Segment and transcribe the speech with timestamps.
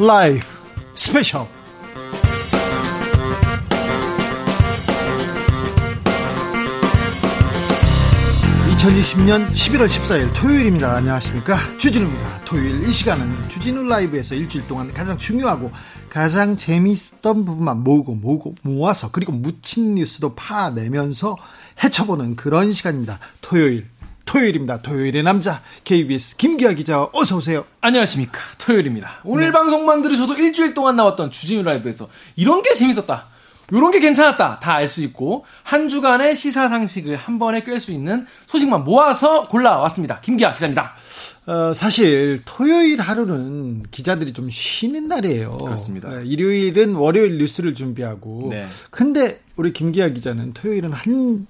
[0.00, 0.46] 라이브
[0.94, 1.44] 스페셜
[8.76, 10.92] 2020년 11월 14일 토요일입니다.
[10.94, 11.58] 안녕하십니까.
[11.78, 12.40] 주진우입니다.
[12.44, 15.72] 토요일 이 시간은 주진우 라이브에서 일주일 동안 가장 중요하고
[16.08, 21.36] 가장 재미있었던 부분만 모으고 모으고 모아서 그리고 묻힌 뉴스도 파내면서
[21.82, 23.18] 헤쳐보는 그런 시간입니다.
[23.40, 23.88] 토요일
[24.32, 24.82] 토요일입니다.
[24.82, 27.64] 토요일의 남자 KBS 김기화 기자 어서 오세요.
[27.80, 28.38] 안녕하십니까.
[28.58, 29.20] 토요일입니다.
[29.24, 29.52] 오늘 네.
[29.52, 33.26] 방송만 들으셔도 일주일 동안 나왔던 주진우 라이브에서 이런 게 재밌었다.
[33.72, 34.60] 요런 게 괜찮았다.
[34.60, 39.44] 다 알 수 있고 한 주간의 시사 상식을 한 번에 꿰 수 있는 소식만 모아서
[39.44, 40.20] 골라왔습니다.
[40.20, 40.94] 김기아 기자입니다.
[41.46, 45.56] 어, 사실 토요일 하루는 기자들이 좀 쉬는 날이에요.
[45.56, 46.10] 그렇습니다.
[46.10, 48.48] 어, 일요일은 월요일 뉴스를 준비하고.
[48.50, 48.66] 네.
[48.90, 51.46] 근데 우리 김기아 기자는 토요일은 한,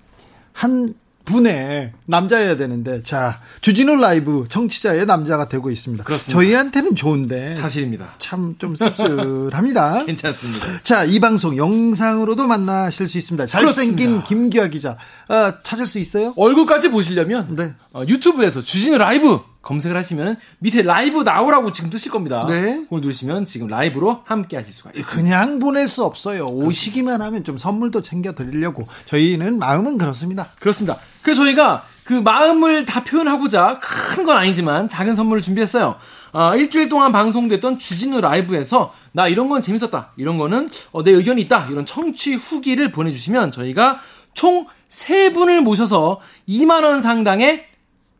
[0.52, 0.94] 한
[1.28, 6.02] 분의 남자여야 되는데 자 주진우 라이브 청취자의 남자가 되고 있습니다.
[6.04, 6.40] 그렇습니다.
[6.40, 8.14] 저희한테는 좋은데 사실입니다.
[8.18, 10.04] 참 좀 씁쓸합니다.
[10.06, 10.66] 괜찮습니다.
[10.82, 13.46] 자이 방송 영상으로도 만나실 수 있습니다.
[13.46, 14.96] 잘생긴 김기아 기자
[15.28, 16.32] 어, 찾을 수 있어요?
[16.36, 17.74] 얼굴까지 보시려면 네.
[17.92, 22.46] 어, 유튜브에서 주진우 라이브 검색을 하시면 밑에 라이브 나오라고 지금 뜨실 겁니다.
[22.48, 22.80] 네.
[22.84, 25.14] 그걸 누르시면 지금 라이브로 함께 하실 수가 있습니다.
[25.38, 26.46] 그냥 보낼 수 없어요.
[26.46, 30.48] 오시기만 하면 좀 선물도 챙겨 드리려고 저희는 마음은 그렇습니다.
[30.60, 30.98] 그렇습니다.
[31.22, 35.96] 그래서 저희가 그 마음을 다 표현하고자 큰 건 아니지만 작은 선물을 준비했어요.
[36.32, 40.12] 아, 일주일 동안 방송됐던 주진우 라이브에서 나 이런 건 재밌었다.
[40.16, 41.66] 이런 거는 어, 내 의견이 있다.
[41.70, 44.00] 이런 청취 후기를 보내주시면 저희가
[44.34, 47.66] 총 3분을 모셔서 2만원 상당의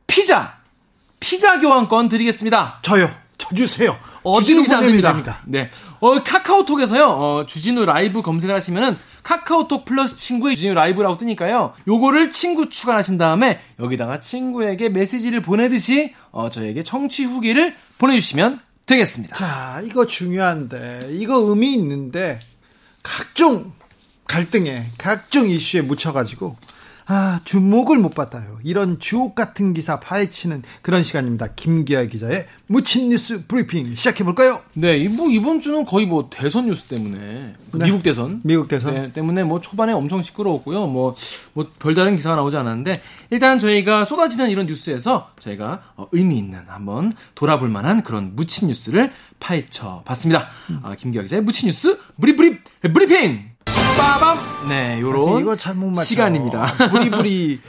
[0.07, 0.58] 피자
[1.21, 2.79] 피자 교환권 드리겠습니다.
[2.83, 3.11] 저요.
[3.39, 3.97] 저 주세요.
[4.25, 5.41] 어디로 보내면 됩니까?
[5.47, 5.71] 네.
[6.01, 7.05] 어, 카카오톡에서요.
[7.07, 11.73] 어, 주진우 라이브 검색을 하시면은 카카오톡 플러스 친구의 주진우 라이브라고 뜨니까요.
[11.87, 19.35] 요거를 친구 추가하신 다음에 여기다가 친구에게 메시지를 보내듯이 어, 저에게 청취 후기를 보내주시면 되겠습니다.
[19.35, 22.41] 자, 이거 중요한데 이거 의미 있는데
[23.03, 23.73] 각종
[24.27, 26.57] 갈등에 각종 이슈에 묻혀가지고
[27.11, 28.59] 아, 주목을 못 받아요.
[28.63, 31.55] 이런 주옥 같은 기사 파헤치는 그런 시간입니다.
[31.57, 34.61] 김기화 기자의 묻힌 뉴스 브리핑 시작해 볼까요?
[34.75, 37.85] 네, 뭐 이번 주는 거의 뭐 대선 뉴스 때문에 네.
[37.87, 40.87] 미국 대선, 미국 대선 네, 때문에 뭐 초반에 엄청 시끄러웠고요.
[40.87, 41.17] 뭐,
[41.55, 47.15] 뭐 별다른 기사가 나오지 않았는데 일단 저희가 쏟아지는 이런 뉴스에서 저희가 어, 의미 있는 한번
[47.35, 50.49] 돌아볼 만한 그런 묻힌 뉴스를 파헤쳐 봤습니다.
[50.69, 50.81] 음.
[50.83, 53.57] 아, 김기화 기자의 묻힌 뉴스 브리 브리 브리핑.
[53.97, 54.69] 빠밤.
[54.69, 56.05] 네, 요런 이거 잘 못 맞죠.
[56.05, 56.65] 시간입니다.
[56.91, 57.61] 부리부리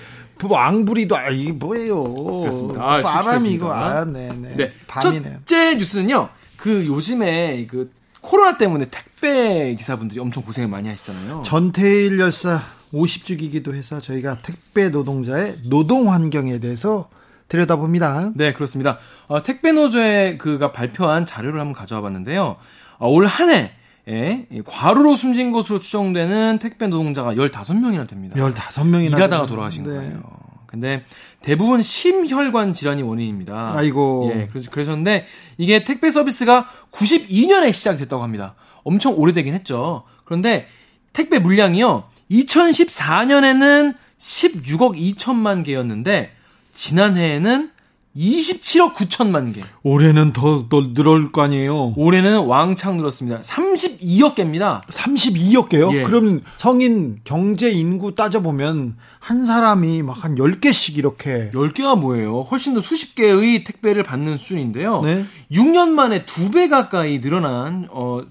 [0.51, 2.01] 앙부리도 아 이게 뭐예요?
[2.13, 2.81] 그렇습니다.
[2.81, 4.53] 아, 빠밤이 이거 아, 네, 네.
[4.55, 4.73] 네.
[4.87, 5.33] 밤이네요.
[5.45, 6.29] 첫째 뉴스는요.
[6.57, 11.43] 그 요즘에 그 코로나 때문에 택배 기사분들이 엄청 고생을 많이 하시잖아요.
[11.45, 12.61] 전태일 열사
[12.93, 17.09] 50주기기도 해서 저희가 택배 노동자의 노동 환경에 대해서
[17.49, 18.31] 들여다봅니다.
[18.35, 18.97] 네, 그렇습니다.
[19.27, 22.57] 어, 택배 노조의 그가 발표한 자료를 한번 가져와 봤는데요.
[22.97, 23.71] 어, 올 한해
[24.07, 28.35] 예, 과로로 숨진 것으로 추정되는 택배 노동자가 15명이나 됩니다.
[28.35, 29.89] 15명이나 일하다가 돌아가신 네.
[29.89, 30.23] 거예요.
[30.65, 31.03] 근데
[31.41, 33.73] 대부분 심혈관 질환이 원인입니다.
[33.75, 34.31] 아이고.
[34.33, 35.25] 예, 그래서 그러셨는데
[35.57, 38.55] 이게 택배 서비스가 92년에 시작됐다고 합니다.
[38.83, 40.03] 엄청 오래되긴 했죠.
[40.25, 40.67] 그런데
[41.11, 42.03] 택배 물량이요.
[42.29, 46.31] 2014년에는 16억 2천만 개였는데
[46.71, 47.71] 지난해에는
[48.15, 49.61] 27억 9천만 개.
[49.83, 51.93] 올해는 더, 더 늘을 거 아니에요?
[51.95, 53.41] 올해는 왕창 늘었습니다.
[53.41, 54.81] 32억 개입니다.
[54.89, 55.89] 32억 개요?
[55.93, 56.03] 예.
[56.03, 61.49] 그럼 성인 경제 인구 따져보면 한 사람이 막 한 10개씩 이렇게.
[61.53, 62.41] 10개가 뭐예요?
[62.41, 65.01] 훨씬 더 수십 개의 택배를 받는 수준인데요.
[65.01, 65.23] 네?
[65.51, 68.21] 6년 만에 2배 가까이 늘어난, 어,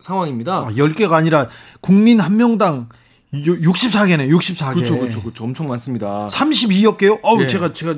[0.00, 0.56] 상황입니다.
[0.66, 1.48] 아, 10개가 아니라
[1.80, 2.88] 국민 한 명당
[3.32, 4.74] 64개네, 64개.
[4.74, 5.44] 그렇죠, 그렇죠, 그렇죠.
[5.44, 6.28] 엄청 많습니다.
[6.28, 7.18] 32억 개요?
[7.22, 7.46] 어우, 네.
[7.46, 7.94] 제가, 제가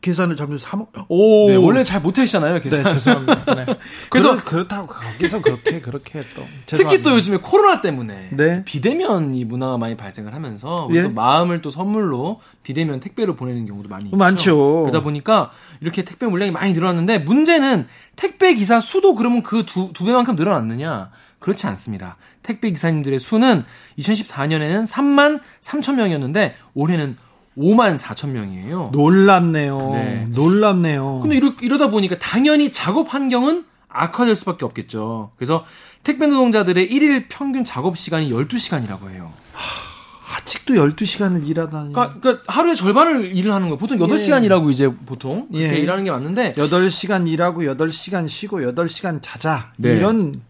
[0.00, 1.04] 계산을 잘못해서 3억.
[1.08, 1.48] 오.
[1.50, 2.84] 네, 원래 잘 못하시잖아요, 계산.
[2.84, 3.44] 네, 죄송합니다.
[3.54, 3.66] 네.
[4.08, 6.42] 그래서 그렇, 다고 거기서 그렇게, 그렇게 또.
[6.64, 8.30] 특히 또 요즘에 코로나 때문에.
[8.32, 8.64] 네.
[8.64, 10.88] 비대면 이 문화가 많이 발생을 하면서.
[10.92, 11.02] 예?
[11.02, 14.16] 또 마음을 또 선물로 비대면 택배로 보내는 경우도 많이 있죠.
[14.16, 14.82] 많죠.
[14.84, 15.50] 그러다 보니까
[15.82, 17.86] 이렇게 택배 물량이 많이 늘어났는데 문제는
[18.16, 21.10] 택배 기사 수도 그러면 그 두, 두 배만큼 늘어났느냐.
[21.40, 22.16] 그렇지 않습니다.
[22.42, 23.64] 택배 기사님들의 수는
[23.98, 27.16] 2014년에는 3만 3천 명이었는데 올해는
[27.56, 28.90] 5만 4천 명이에요.
[28.92, 29.90] 놀랍네요.
[29.92, 30.26] 네.
[30.30, 31.20] 놀랍네요.
[31.20, 35.32] 근데 이러, 이러다 보니까 당연히 작업 환경은 악화될 수밖에 없겠죠.
[35.36, 35.64] 그래서
[36.02, 39.32] 택배 노동자들의 1일 평균 작업 시간이 12시간이라고 해요.
[39.52, 41.92] 하, 아직도 12시간을 일하다니.
[41.92, 43.78] 그러니까, 그러니까, 하루에 절반을 일을 하는 거예요.
[43.78, 44.46] 보통 8시간 예.
[44.46, 45.76] 일하고 이제 보통 예.
[45.76, 49.72] 일하는 게 맞는데 8시간 일하고 8시간 쉬고 8시간 자자.
[49.76, 49.96] 네.
[49.96, 50.40] 이런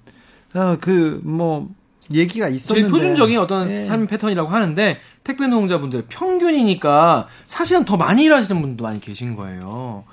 [0.54, 1.70] 어, 그뭐
[2.12, 3.84] 얘기가 있었는데 제일 표준적인 어떤 네.
[3.84, 10.04] 삶 패턴이라고 하는데 택배 노동자분들 평균이니까 사실은 더 많이 일하시는 분도 많이 계신 거예요.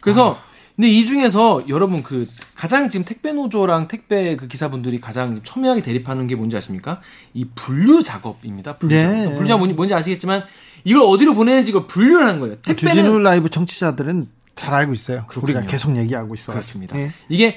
[0.00, 0.54] 그래서 아.
[0.76, 6.26] 근데 이 중에서 여러분 그 가장 지금 택배 노조랑 택배 그 기사분들이 가장 첨예하게 대립하는
[6.26, 7.00] 게 뭔지 아십니까?
[7.32, 8.76] 이 분류 작업입니다.
[8.78, 9.02] 분류 네.
[9.02, 9.34] 작업.
[9.34, 10.44] 분류 작업 뭔지, 뭔지 아시겠지만
[10.82, 12.56] 이걸 어디로 보내는지 이걸 분류를 하는 거예요.
[12.56, 15.24] 택배는 주진우 라이브 청취자들은 잘 알고 있어요.
[15.28, 15.58] 그렇군요.
[15.58, 16.54] 우리가 계속 얘기하고 있어요.
[16.54, 16.98] 그렇습니다.
[16.98, 17.12] 예.
[17.28, 17.56] 이게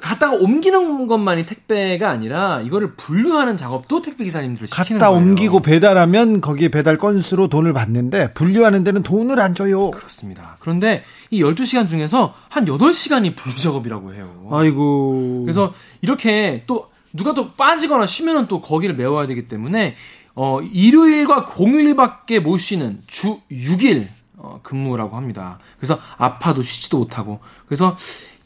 [0.00, 5.26] 갖다가 옮기는 것만이 택배가 아니라 이거를 분류하는 작업도 택배 기사님들이 시키는 갖다 거예요.
[5.26, 9.90] 옮기고 배달하면 거기에 배달 건수로 돈을 받는데 분류하는 데는 돈을 안 줘요.
[9.90, 10.56] 그렇습니다.
[10.60, 14.48] 그런데 이 12시간 중에서 한 8시간이 분류 작업이라고 해요.
[14.50, 15.42] 아이고.
[15.44, 15.72] 그래서
[16.02, 19.96] 이렇게 또 누가 또 빠지거나 쉬면은 또 거기를 메워야 되기 때문에
[20.34, 25.58] 어 일요일과 공휴일밖에 못 쉬는 주 6일 어, 근무라고 합니다.
[25.78, 27.96] 그래서 아파도 쉬지도 못하고 그래서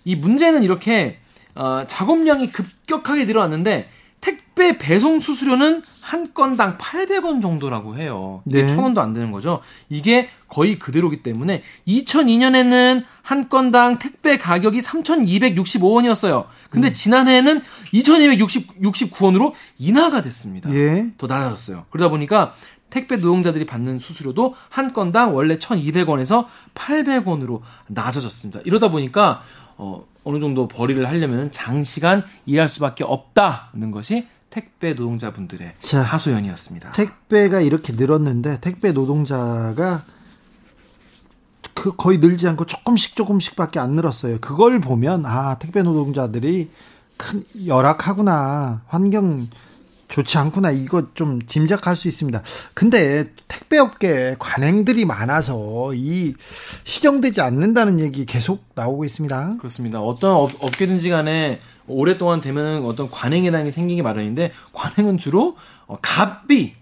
[0.05, 1.19] 이 문제는 이렇게
[1.55, 8.43] 어, 작업량이 급격하게 늘어났는데 택배 배송 수수료는 한 건당 800원 정도라고 해요.
[8.47, 8.75] 이게 네.
[8.75, 9.61] 1000원도 안 되는 거죠.
[9.89, 16.47] 이게 거의 그대로기 때문에 2002년에는 한 건당 택배 가격이 3,265원이었어요.
[16.69, 17.63] 근데 지난해에는
[17.95, 20.73] 2,269원으로 인하가 됐습니다.
[20.75, 21.11] 예.
[21.17, 21.87] 더 낮아졌어요.
[21.91, 22.53] 그러다 보니까
[22.91, 28.61] 택배 노동자들이 받는 수수료도 한 건당 원래 1,200원에서 800원으로 낮아졌습니다.
[28.65, 29.43] 이러다 보니까
[29.83, 36.03] 어, 어느 정도 벌이를 하려면 장시간 일할 수밖에 없다는 것이 택배 노동자분들의 자.
[36.03, 36.93] 하소연이었습니다.
[36.93, 40.05] 택배가 이렇게 늘었는데 택배 노동자가
[41.73, 44.39] 그 거의 늘지 않고 조금씩 조금씩밖에 안 늘었어요.
[44.41, 46.69] 그걸 보면 아 택배 노동자들이
[47.17, 49.49] 큰 열악하구나 환경
[50.11, 52.43] 좋지 않구나 이거 좀 짐작할 수 있습니다.
[52.75, 56.35] 근데 택배업계 관행들이 많아서 이
[56.85, 59.57] 시정되지 않는다는 얘기 계속 나오고 있습니다.
[59.59, 60.01] 그렇습니다.
[60.01, 66.75] 어떤 업, 업계든지 간에 오랫동안 되면 어떤 관행이라는 게 생기기 마련인데 관행은 주로 어, 갑비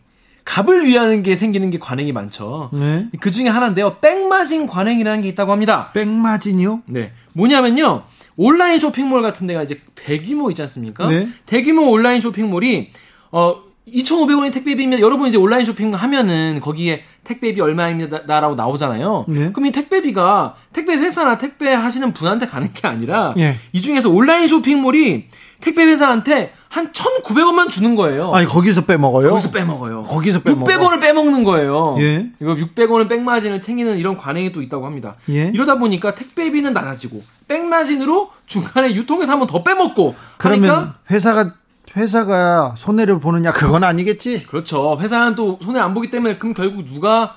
[0.44, 2.70] 갑을 위하는 게 생기는 게 관행이 많죠.
[2.72, 3.08] 네.
[3.20, 3.96] 그 중에 하나인데요.
[3.96, 5.92] 백마진 관행이라는 게 있다고 합니다.
[5.92, 6.84] 백마진이요?
[6.86, 7.12] 네.
[7.34, 8.02] 뭐냐면요.
[8.38, 11.08] 온라인 쇼핑몰 같은 데가 이제 대규모 있지 않습니까?
[11.08, 11.28] 네.
[11.44, 12.90] 대규모 온라인 쇼핑몰이
[13.32, 13.56] 어
[13.88, 19.24] 2,500원이 택배비면 여러분 이제 온라인 쇼핑 하면은 거기에 택배비 얼마입니다라고 나오잖아요.
[19.28, 19.50] 네.
[19.52, 23.56] 그럼 이 택배비가 택배 회사나 택배 하시는 분한테 가는 게 아니라 예.
[23.72, 25.28] 이 중에서 온라인 쇼핑몰이
[25.60, 28.30] 택배 회사한테 한 1,900원만 주는 거예요.
[28.34, 29.30] 아니 거기서 빼먹어요?
[29.30, 30.02] 거기서 빼먹어요.
[30.02, 30.66] 거기서 빼먹어.
[30.70, 31.96] 600원을 빼먹는 거예요.
[32.00, 32.26] 예.
[32.42, 35.14] 이거 600원을 백마진을 챙기는 이런 관행이 또 있다고 합니다.
[35.30, 35.50] 예.
[35.54, 41.54] 이러다 보니까 택배비는 낮아지고 백마진으로 중간에 유통에서 한 번 더 빼먹고 그러면 하니까 회사가
[41.96, 44.44] 회사가 손해를 보느냐 그건 아니겠지.
[44.44, 44.98] 그렇죠.
[45.00, 47.36] 회사는 또 손해 안 보기 때문에 그럼 결국 누가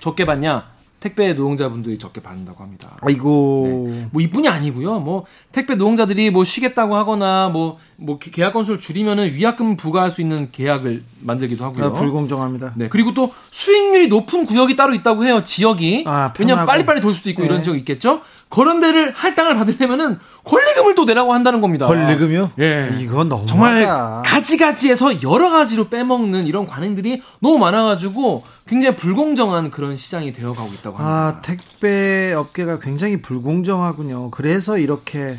[0.00, 0.70] 적게 받냐?
[1.00, 2.96] 택배 노동자분들이 적게 받는다고 합니다.
[3.00, 3.90] 아이고.
[4.10, 5.00] 뭐 이뿐이 아니고요.
[5.00, 11.02] 뭐 택배 노동자들이 뭐 쉬겠다고 하거나 뭐뭐 계약 건수를 줄이면은 위약금 부과할 수 있는 계약을
[11.22, 11.86] 만들기도 하고요.
[11.86, 12.72] 아, 불공정합니다.
[12.76, 12.88] 네.
[12.88, 15.44] 그리고 또 수익률이 높은 구역이 따로 있다고 해요.
[15.44, 16.04] 지역이.
[16.06, 16.66] 아, 왜냐면.
[16.66, 17.48] 빨리빨리 돌 수도 있고 네.
[17.48, 18.20] 이런 지역이 있겠죠.
[18.48, 21.86] 그런 데를 할당을 받으려면은 권리금을 또 내라고 한다는 겁니다.
[21.86, 22.50] 권리금이요?
[22.58, 22.96] 예.
[22.98, 23.86] 이건 너무 정말
[24.24, 31.38] 가지가지해서 여러 가지로 빼먹는 이런 관행들이 너무 많아가지고 굉장히 불공정한 그런 시장이 되어가고 있다고 합니다.
[31.38, 34.30] 아, 택배 업계가 굉장히 불공정하군요.
[34.30, 35.38] 그래서 이렇게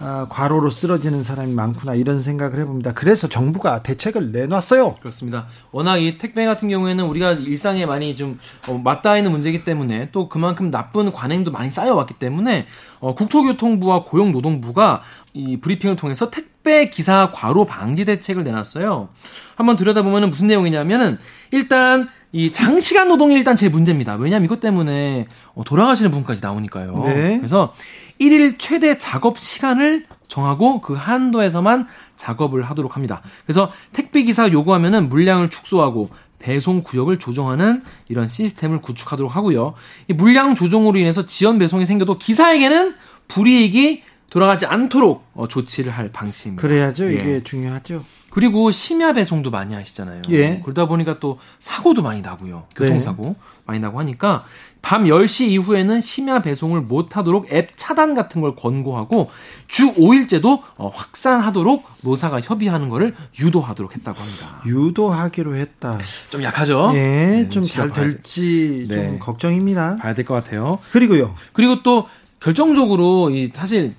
[0.00, 2.92] 아, 과로로 쓰러지는 사람이 많구나 이런 생각을 해봅니다.
[2.92, 4.94] 그래서 정부가 대책을 내놨어요.
[4.94, 5.48] 그렇습니다.
[5.72, 10.28] 워낙 이 택배 같은 경우에는 우리가 일상에 많이 좀 어, 맞닿아 있는 문제이기 때문에 또
[10.28, 12.66] 그만큼 나쁜 관행도 많이 쌓여왔기 때문에
[13.00, 15.02] 어, 국토교통부와 고용노동부가
[15.34, 19.08] 이 브리핑을 통해서 택배 기사 과로 방지 대책을 내놨어요.
[19.56, 21.18] 한번 들여다보면 무슨 내용이냐면은
[21.50, 24.14] 일단 이 장시간 노동이 일단 제일 문제입니다.
[24.16, 27.02] 왜냐하면 이것 때문에 어, 돌아가시는 분까지 나오니까요.
[27.06, 27.36] 네.
[27.38, 27.72] 그래서
[28.20, 33.22] 1일 최대 작업 시간을 정하고 그 한도에서만 작업을 하도록 합니다.
[33.46, 39.74] 그래서 택배 기사가 요구하면은 물량을 축소하고 배송 구역을 조정하는 이런 시스템을 구축하도록 하고요.
[40.08, 42.94] 이 물량 조정으로 인해서 지연 배송이 생겨도 기사에게는
[43.28, 46.60] 불이익이 돌아가지 않도록 어, 조치를 할 방침입니다.
[46.60, 47.10] 그래야죠.
[47.10, 47.14] 예.
[47.14, 48.04] 이게 중요하죠.
[48.30, 50.22] 그리고 심야 배송도 많이 하시잖아요.
[50.30, 50.60] 예.
[50.62, 52.66] 그러다 보니까 또 사고도 많이 나고요.
[52.76, 54.44] 교통사고 많이 나고 하니까
[54.80, 59.28] 밤 10시 이후에는 심야 배송을 못 하도록 앱 차단 같은 걸 권고하고
[59.66, 64.62] 주 5일제도 어, 확산하도록 노사가 협의하는 거를 유도하도록 했다고 합니다.
[64.66, 65.98] 유도하기로 했다.
[66.30, 66.92] 좀 약하죠?
[66.94, 68.94] 예, 네, 좀잘 지켜봐야 돼- 될지 네.
[68.94, 69.96] 좀 걱정입니다.
[69.96, 70.78] 봐야 될 것 같아요.
[70.92, 71.34] 그리고요.
[71.52, 72.08] 그리고 또
[72.40, 73.94] 결정적으로 이 사실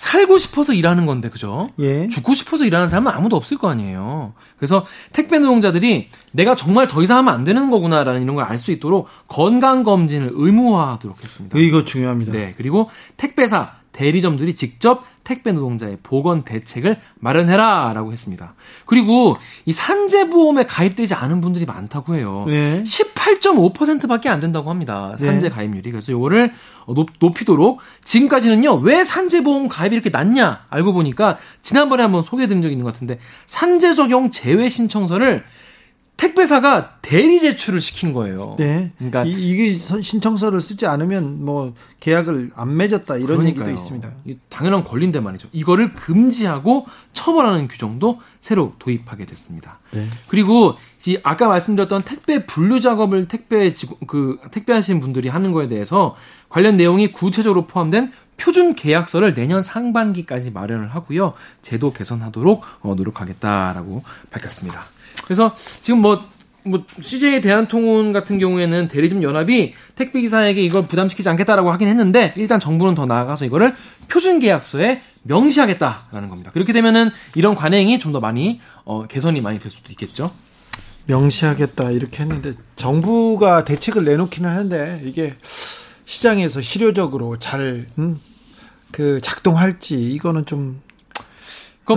[0.00, 1.68] 살고 싶어서 일하는 건데 그죠?
[1.78, 2.08] 예.
[2.08, 4.32] 죽고 싶어서 일하는 사람은 아무도 없을 거 아니에요.
[4.56, 8.72] 그래서 택배 노동자들이 내가 정말 더 이상 하면 안 되는 거구나라는 이런 걸 알 수
[8.72, 11.58] 있도록 건강 검진을 의무화하도록 했습니다.
[11.58, 12.32] 이거 중요합니다.
[12.32, 12.88] 네, 그리고
[13.18, 18.54] 택배사 대리점들이 직접 택배 노동자의 보건 대책을 마련해라 라고 했습니다.
[18.86, 19.36] 그리고
[19.66, 22.44] 이 산재보험에 가입되지 않은 분들이 많다고 해요.
[22.48, 22.82] 네.
[22.82, 25.14] 18.5%밖에 안 된다고 합니다.
[25.18, 25.54] 산재 네.
[25.54, 25.90] 가입률이.
[25.90, 26.52] 그래서 이거를
[26.88, 28.76] 높, 이도록 지금까지는요.
[28.76, 33.18] 왜 산재보험 가입이 이렇게 낮냐 알고 보니까 지난번에 한번 소개해 드린 적이 있는 것 같은데
[33.46, 35.44] 산재 적용 제외 신청서를
[36.20, 38.54] 택배사가 대리 제출을 시킨 거예요.
[38.58, 38.92] 네.
[38.98, 43.48] 그러니까 이, 이게 신청서를 쓰지 않으면 뭐 계약을 안 맺었다 이런 그러니까요.
[43.48, 44.10] 얘기도 있습니다.
[44.50, 45.48] 당연한 권리인데 말이죠.
[45.52, 49.78] 이거를 금지하고 처벌하는 규정도 새로 도입하게 됐습니다.
[49.92, 50.06] 네.
[50.28, 50.74] 그리고
[51.22, 56.16] 아까 말씀드렸던 택배 분류 작업을 택배 지구, 그 택배하시는 분들이 하는 거에 대해서
[56.50, 61.32] 관련 내용이 구체적으로 포함된 표준 계약서를 내년 상반기까지 마련을 하고요.
[61.62, 64.84] 제도 개선하도록 어, 노력하겠다라고 밝혔습니다.
[65.24, 66.24] 그래서 지금 뭐,
[66.62, 72.60] 뭐, CJ 대한통운 같은 경우에는 대리점 연합이 택배 기사에게 이걸 부담시키지 않겠다라고 하긴 했는데, 일단
[72.60, 73.74] 정부는 더 나아가서 이거를
[74.08, 76.50] 표준 계약서에 명시하겠다라는 겁니다.
[76.50, 80.32] 그렇게 되면은 이런 관행이 좀 더 많이, 어, 개선이 많이 될 수도 있겠죠.
[81.06, 85.36] 명시하겠다 이렇게 했는데 정부가 대책을 내놓기는 하는데 이게
[86.04, 88.20] 시장에서 실효적으로 잘 음,
[88.92, 90.80] 그 작동할지 이거는 좀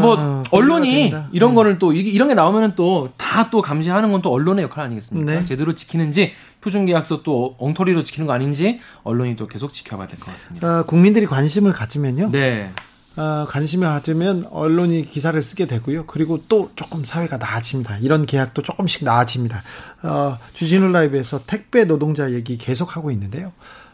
[0.02, 1.56] 그뭐 아, 언론이 이런 음.
[1.56, 5.32] 거를 또 이런 게 나오면은 또 다 또 감시하는 건 또 언론의 역할 아니겠습니까?
[5.40, 5.46] 네.
[5.46, 6.32] 제대로 지키는지
[6.62, 10.68] 표준계약서 또 엉터리로 지키는 거 아닌지 언론이 또 계속 지켜봐야 될 것 같습니다.
[10.68, 12.32] 아, 국민들이 관심을 가지면요.
[12.32, 12.72] 네.
[13.16, 16.06] 아, 관심을 가지면 언론이 기사를 쓰게 되고요.
[16.08, 17.98] 그리고 또 조금 사회가 나아집니다.
[17.98, 19.62] 이런 계약도 조금씩 나아집니다.
[20.04, 23.52] 어, 주진우 라이브에서 택배 노동자 얘기 계속 하고 있는데요.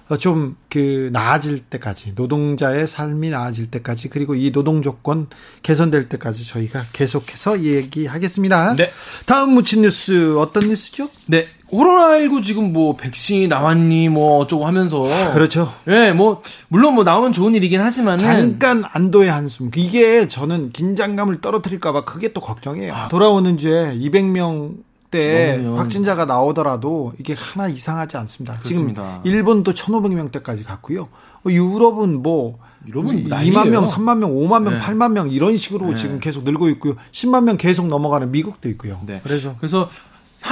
[0.10, 5.28] 어, 좀그 나아질 때까지 노동자의 삶이 나아질 때까지 그리고 이 노동 조건
[5.62, 8.74] 개선될 때까지 저희가 계속해서 얘기하겠습니다.
[8.74, 8.92] 네.
[9.28, 11.10] 다음 묻힌 뉴스 어떤 뉴스죠?
[11.28, 11.48] 네.
[11.70, 15.72] 코로나19 지금 뭐 백신이 나왔니 뭐 어쩌고 하면서 아, 그렇죠.
[15.88, 19.70] 예, 네, 뭐 물론 뭐 나오면 좋은 일이긴 하지만 잠깐 안도의 한숨.
[19.76, 22.94] 이게 저는 긴장감을 떨어뜨릴까 봐 그게 또 걱정이에요.
[22.94, 25.78] 아, 돌아오는 주에 200명 때 넘으면.
[25.80, 28.58] 확진자가 나오더라도 이게 하나 이상하지 않습니다.
[28.60, 29.22] 그렇습니다.
[29.24, 31.10] 지금 일본도 1,500명대까지 갔고요.
[31.48, 34.80] 유럽은 뭐 유럽은 2만 명, 3만 명, 5만 명, 네.
[34.80, 35.96] 8만 명 이런 식으로 네.
[35.96, 36.96] 지금 계속 늘고 있고요.
[37.12, 39.00] 10만 명 계속 넘어가는 미국도 있고요.
[39.06, 39.20] 네.
[39.24, 39.90] 그래서 그래서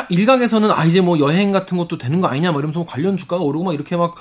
[0.10, 3.44] 일각에서는 아 이제 뭐 여행 같은 것도 되는 거 아니냐 뭐 이러면서 뭐 관련 주가가
[3.44, 4.16] 오르고 막 이렇게 막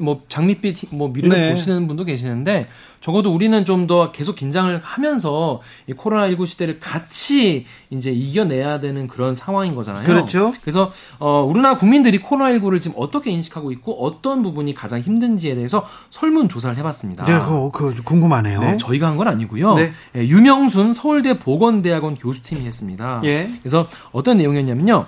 [0.00, 1.52] 뭐 장밋빛 뭐 미래를 네.
[1.52, 2.68] 보시는 분도 계시는데
[3.00, 9.34] 적어도 우리는 좀 더 계속 긴장을 하면서 이 코로나19 시대를 같이 이제 이겨내야 되는 그런
[9.34, 10.04] 상황인 거잖아요.
[10.04, 10.52] 그렇죠.
[10.60, 16.48] 그래서 어 우리나라 국민들이 코로나19를 지금 어떻게 인식하고 있고 어떤 부분이 가장 힘든지에 대해서 설문
[16.50, 17.24] 조사를 해 봤습니다.
[17.24, 18.60] 네, 그거, 그거 궁금하네요.
[18.60, 19.74] 네, 저희가 한 건 아니고요.
[19.74, 19.92] 네.
[20.16, 23.20] 예, 유명순 서울대 보건대학원 교수팀이 했습니다.
[23.24, 23.50] 예.
[23.62, 25.06] 그래서 어떤 내용이었냐면요.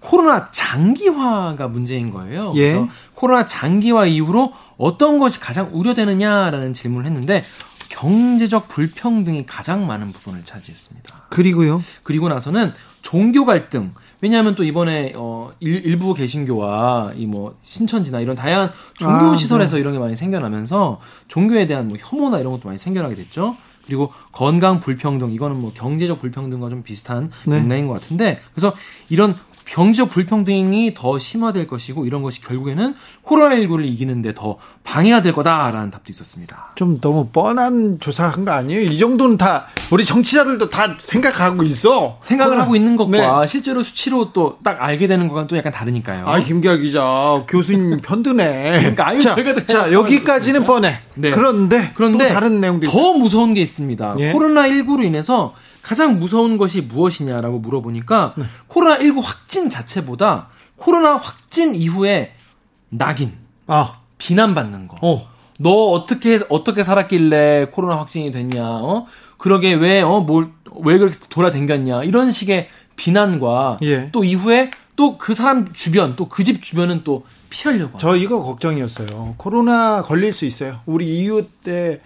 [0.00, 2.52] 코로나 장기화가 문제인 거예요.
[2.56, 2.72] 예.
[2.72, 7.44] 그래서 코로나 장기화 이후로 어떤 것이 가장 우려되느냐라는 질문을 했는데
[7.88, 11.26] 경제적 불평등이 가장 많은 부분을 차지했습니다.
[11.30, 11.82] 그리고요.
[12.02, 13.92] 그리고 나서는 종교 갈등.
[14.20, 19.76] 왜냐하면 또 이번에 어 일, 부 개신교와 이 뭐 신천지나 이런 다양한 종교 아, 시설에서
[19.76, 19.80] 네.
[19.80, 23.56] 이런 게 많이 생겨나면서 종교에 대한 뭐 혐오나 이런 것도 많이 생겨나게 됐죠.
[23.86, 27.60] 그리고 건강 불평등 이거는 뭐 경제적 불평등과 좀 비슷한 네.
[27.60, 28.74] 맥락인 것 같은데 그래서
[29.08, 32.94] 이런 경제적 불평등이 더 심화될 것이고 이런 것이 결국에는
[33.24, 36.72] 코로나19를 이기는데 더 방해가 될 거다라는 답도 있었습니다.
[36.76, 38.80] 좀 너무 뻔한 조사한 거 아니에요?
[38.82, 42.18] 이 정도는 다 우리 정치자들도 다 생각하고 있어.
[42.22, 42.64] 생각을 코로나.
[42.64, 43.46] 하고 있는 것과 네.
[43.46, 46.26] 실제로 수치로 또 딱 알게 되는 것과는 또 약간 다르니까요.
[46.26, 48.78] 아, 김기아 기자 교수님 편드네.
[48.78, 50.98] 그러니까 아유, 자, 자 여기까지는 뻔해.
[51.14, 51.30] 네.
[51.30, 54.16] 그런데 그런데 다른 내용도 더 무서운 게 있습니다.
[54.20, 54.32] 예?
[54.32, 55.54] 코로나 19로 인해서
[55.86, 58.44] 가장 무서운 것이 무엇이냐라고 물어보니까 네.
[58.68, 62.32] 코로나19 확진 자체보다 코로나 확진 이후에
[62.88, 63.34] 낙인,
[63.68, 64.00] 아.
[64.18, 64.96] 비난받는 거.
[65.00, 65.28] 어.
[65.60, 68.66] 너 어떻게 어떻게 살았길래 코로나 확진이 됐냐?
[68.66, 69.06] 어?
[69.38, 72.02] 그러게 왜어뭘왜 그렇게 돌아댕겼냐?
[72.02, 72.66] 이런 식의
[72.96, 74.10] 비난과 예.
[74.10, 77.96] 또 이후에 또 그 사람 주변 또 그 집 주변은 또 피하려고.
[77.98, 79.34] 저 이거 걱정이었어요.
[79.36, 80.80] 코로나 걸릴 수 있어요.
[80.86, 82.00] 우리 이웃 때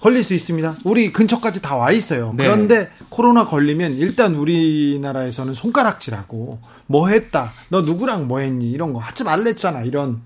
[0.00, 0.76] 걸릴 수 있습니다.
[0.84, 2.32] 우리 근처까지 다 와 있어요.
[2.36, 2.44] 네.
[2.44, 7.52] 그런데 코로나 걸리면 일단 우리나라에서는 손가락질하고 뭐 했다.
[7.68, 8.70] 너 누구랑 뭐 했니?
[8.70, 9.82] 이런 거 하지 말랬잖아.
[9.82, 10.22] 이런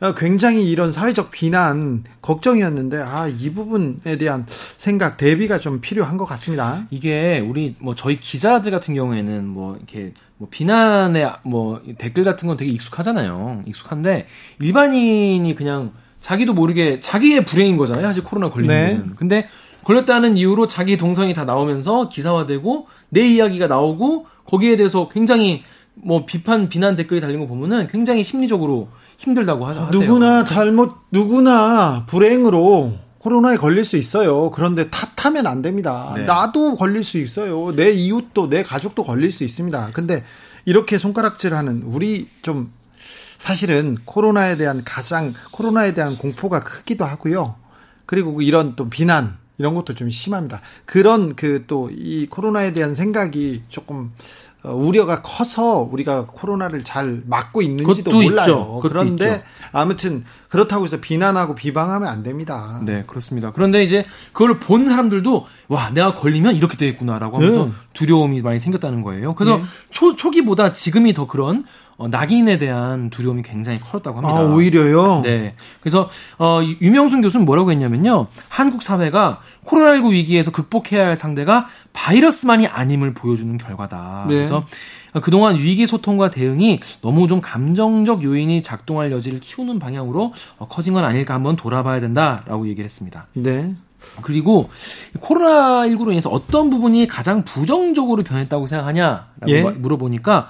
[0.00, 4.46] 어, 굉장히 이런 사회적 비난 걱정이었는데 아 이 부분에 대한
[4.76, 6.86] 생각 대비가 좀 필요한 것 같습니다.
[6.90, 12.56] 이게 우리 뭐 저희 기자들 같은 경우에는 뭐 이렇게 뭐 비난의 뭐 댓글 같은 건
[12.56, 13.64] 되게 익숙하잖아요.
[13.66, 14.28] 익숙한데
[14.60, 18.06] 일반인이 그냥 자기도 모르게 자기의 불행인 거잖아요.
[18.06, 18.74] 사실 코로나 걸리는
[19.08, 19.14] 네.
[19.16, 19.48] 근데
[19.84, 25.62] 걸렸다는 이유로 자기 동선이 다 나오면서 기사화되고 내 이야기가 나오고 거기에 대해서 굉장히
[25.94, 29.88] 뭐 비판 비난 댓글이 달린 거 보면은 굉장히 심리적으로 힘들다고 하죠.
[29.90, 34.50] 누구나 잘못 누구나 불행으로 코로나에 걸릴 수 있어요.
[34.50, 36.12] 그런데 탓하면 안 됩니다.
[36.16, 36.24] 네.
[36.24, 37.74] 나도 걸릴 수 있어요.
[37.74, 39.90] 내 이웃도 내 가족도 걸릴 수 있습니다.
[39.92, 40.24] 근데
[40.64, 42.72] 이렇게 손가락질하는 우리 좀
[43.38, 47.54] 사실은 코로나에 대한 가장 코로나에 대한 공포가 크기도 하고요.
[48.06, 50.60] 그리고 이런 또 비난 이런 것도 좀 심합니다.
[50.84, 54.12] 그런 그 또 이 코로나에 대한 생각이 조금
[54.64, 58.80] 어, 우려가 커서 우리가 코로나를 잘 막고 있는지도 몰라요.
[58.82, 59.42] 그런데 있죠.
[59.72, 62.80] 아무튼 그렇다고 해서 비난하고 비방하면 안 됩니다.
[62.82, 63.50] 네, 그렇습니다.
[63.52, 67.72] 그런데 이제 그걸 본 사람들도 와, 내가 걸리면 이렇게 되겠구나라고 하면서 네.
[67.92, 69.34] 두려움이 많이 생겼다는 거예요.
[69.34, 71.64] 그래서 초, 초기보다 지금이 더 그런
[71.98, 74.38] 어, 낙인에 대한 두려움이 굉장히 커졌다고 합니다.
[74.38, 75.20] 아, 오히려요?
[75.22, 75.54] 네.
[75.80, 78.28] 그래서 어 유- 유명순 교수는 뭐라고 했냐면요.
[78.48, 84.26] 한국 사회가 코로나19 위기에서 극복해야 할 상대가 바이러스만이 아님을 보여주는 결과다.
[84.28, 84.34] 네.
[84.34, 84.64] 그래서
[85.22, 91.04] 그동안 위기 소통과 대응이 너무 좀 감정적 요인이 작동할 여지를 키우는 방향으로 어, 커진 건
[91.04, 93.26] 아닐까 한번 돌아봐야 된다라고 얘기를 했습니다.
[93.34, 93.74] 네.
[94.22, 94.70] 그리고
[95.18, 99.62] 코로나19로 인해서 어떤 부분이 가장 부정적으로 변했다고 생각하냐라고 예.
[99.62, 100.48] 물어보니까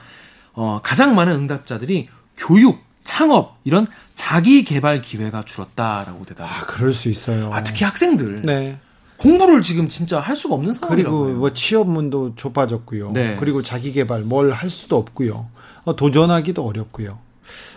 [0.53, 6.63] 어, 가장 많은 응답자들이 교육, 창업 이런 자기 개발 기회가 줄었다라고 아, 대답했어요.
[6.67, 7.51] 그럴 수 있어요.
[7.53, 8.79] 아, 특히 학생들 네.
[9.19, 11.35] 공부를 지금 진짜 할 수가 없는 그리고 상황이라고요.
[11.39, 13.13] 뭐 취업문도 좁아졌고요.
[13.13, 13.37] 네.
[13.39, 15.49] 그리고 자기 개발 뭘 할 수도 없고요.
[15.85, 17.19] 어, 도전하기도 어렵고요.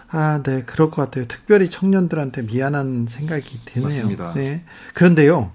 [0.09, 1.25] 아, 네, 그럴 것 같아요.
[1.27, 3.83] 특별히 청년들한테 미안한 생각이 드네요.
[3.85, 4.33] 맞습니다.
[4.33, 4.63] 네.
[4.93, 5.51] 그런데요.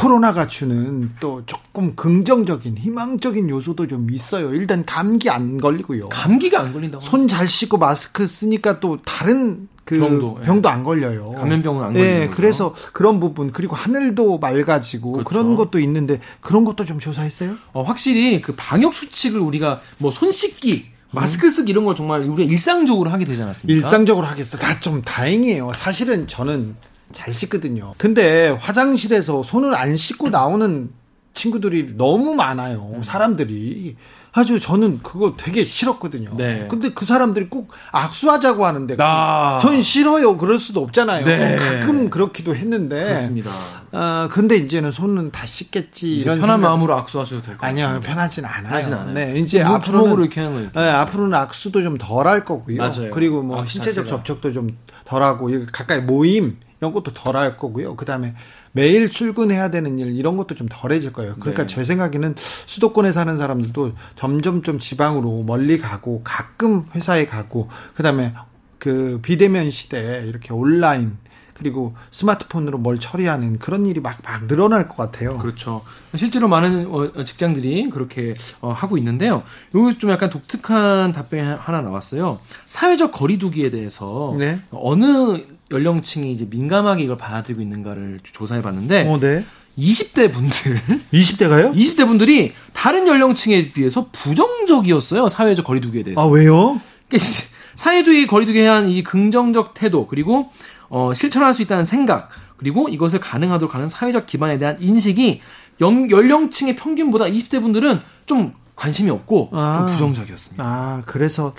[0.00, 4.52] 코로나가 주는 또 조금 긍정적인 희망적인 요소도 좀 있어요.
[4.54, 6.08] 일단 감기 안 걸리고요.
[6.08, 7.04] 감기가 안 걸린다고.
[7.04, 10.72] 손 잘 씻고 마스크 쓰니까 또 다른 그 병도, 병도, 예.
[10.72, 11.30] 안 걸려요.
[11.30, 12.28] 감염병은 안 걸리는 예.
[12.28, 15.24] 그래서 그런 부분 그리고 하늘도 맑아지고 그렇죠.
[15.28, 17.54] 그런 것도 있는데 그런 것도 좀 조사했어요?
[17.72, 22.50] 어, 확실히 그 방역 수칙을 우리가 뭐 손 씻기, 마스크 쓰기 이런 걸 정말 우리가
[22.50, 23.76] 일상적으로 하게 되지 않았습니까?
[23.76, 24.58] 일상적으로 하겠다.
[24.58, 25.70] 다 좀 다행이에요.
[25.74, 26.74] 사실은 저는
[27.12, 27.94] 잘 씻거든요.
[27.98, 30.90] 근데 화장실에서 손을 안 씻고 나오는
[31.34, 32.36] 친구들이 너무 음.
[32.36, 33.00] 많아요.
[33.02, 33.96] 사람들이.
[34.38, 36.32] 아주 저는 그거 되게 싫었거든요.
[36.36, 36.66] 네.
[36.70, 39.58] 근데 그 사람들이 꼭 악수하자고 하는데 아.
[39.62, 40.36] 전 싫어요.
[40.36, 41.24] 그럴 수도 없잖아요.
[41.24, 41.56] 네.
[41.56, 43.02] 가끔 그렇기도 했는데.
[43.04, 43.50] 그렇습니다.
[43.92, 46.16] 아, 근데 이제는 손은 다 씻겠지.
[46.16, 47.88] 이런 편한 생각- 마음으로 악수하셔도 될 것 같습니다.
[47.88, 48.62] 아니요, 편하진 않아요.
[48.68, 49.14] 편하진 않아요.
[49.14, 50.70] 네, 이제 뭐 앞으로는 이렇게 하는 거예요.
[50.74, 52.76] 네, 앞으로는 악수도 좀 덜 할 거고요.
[52.76, 53.10] 맞아요.
[53.14, 54.16] 그리고 뭐 신체적 자체가.
[54.18, 54.76] 접촉도 좀
[55.06, 57.96] 덜하고 가까이 모임 이런 것도 덜할 거고요.
[57.96, 58.34] 그다음에
[58.72, 61.36] 매일 출근해야 되는 일 이런 것도 좀 덜해질 거예요.
[61.40, 61.74] 그러니까 네.
[61.74, 68.34] 제 생각에는 수도권에 사는 사람들도 점점 좀 지방으로 멀리 가고 가끔 회사에 가고 그다음에
[68.78, 71.16] 그 비대면 시대에 이렇게 온라인
[71.54, 75.38] 그리고 스마트폰으로 뭘 처리하는 그런 일이 막 막 늘어날 것 같아요.
[75.38, 75.82] 그렇죠.
[76.14, 79.42] 실제로 많은 어, 직장들이 그렇게 어, 하고 있는데요.
[79.74, 82.40] 여기서 좀 약간 독특한 답변이 하나 나왔어요.
[82.66, 84.60] 사회적 거리두기에 대해서 네.
[84.70, 89.44] 어느 연령층이 이제 민감하게 이걸 받아들이고 있는가를 조사해 봤는데 어, 네.
[89.78, 90.80] 20대 분들
[91.12, 91.74] 20대가요?
[91.74, 95.28] 20대 분들이 다른 연령층에 비해서 부정적이었어요.
[95.28, 96.20] 사회적 거리두기에 대해서.
[96.20, 96.80] 아, 왜요?
[97.08, 97.30] 그러니까
[97.74, 100.50] 사회주의 거리두기에 대한 이 긍정적 태도 그리고
[100.88, 105.40] 어, 실천할 수 있다는 생각 그리고 이것을 가능하도록 하는 사회적 기반에 대한 인식이
[105.82, 109.74] 연, 연령층의 평균보다 20대 분들은 좀 관심이 없고 아.
[109.74, 110.62] 좀 부정적이었습니다.
[110.64, 111.54] 아, 그래서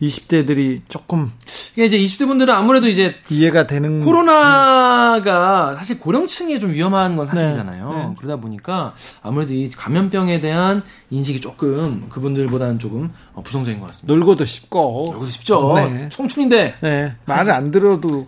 [0.00, 1.30] 20대들이 조금
[1.74, 7.92] 이게 이제 20대 분들은 아무래도 이제 이해가 되는 코로나가 사실 고령층에 좀 위험한 건 사실이잖아요.
[7.92, 8.14] 네, 네.
[8.18, 14.14] 그러다 보니까 아무래도 이 감염병에 대한 인식이 조금 그분들보다는 조금 어, 부정적인 것 같습니다.
[14.14, 15.74] 놀고도 쉽고 여기서 쉽죠.
[15.76, 16.08] 네.
[16.10, 18.26] 청춘인데 네, 말을 안 들어도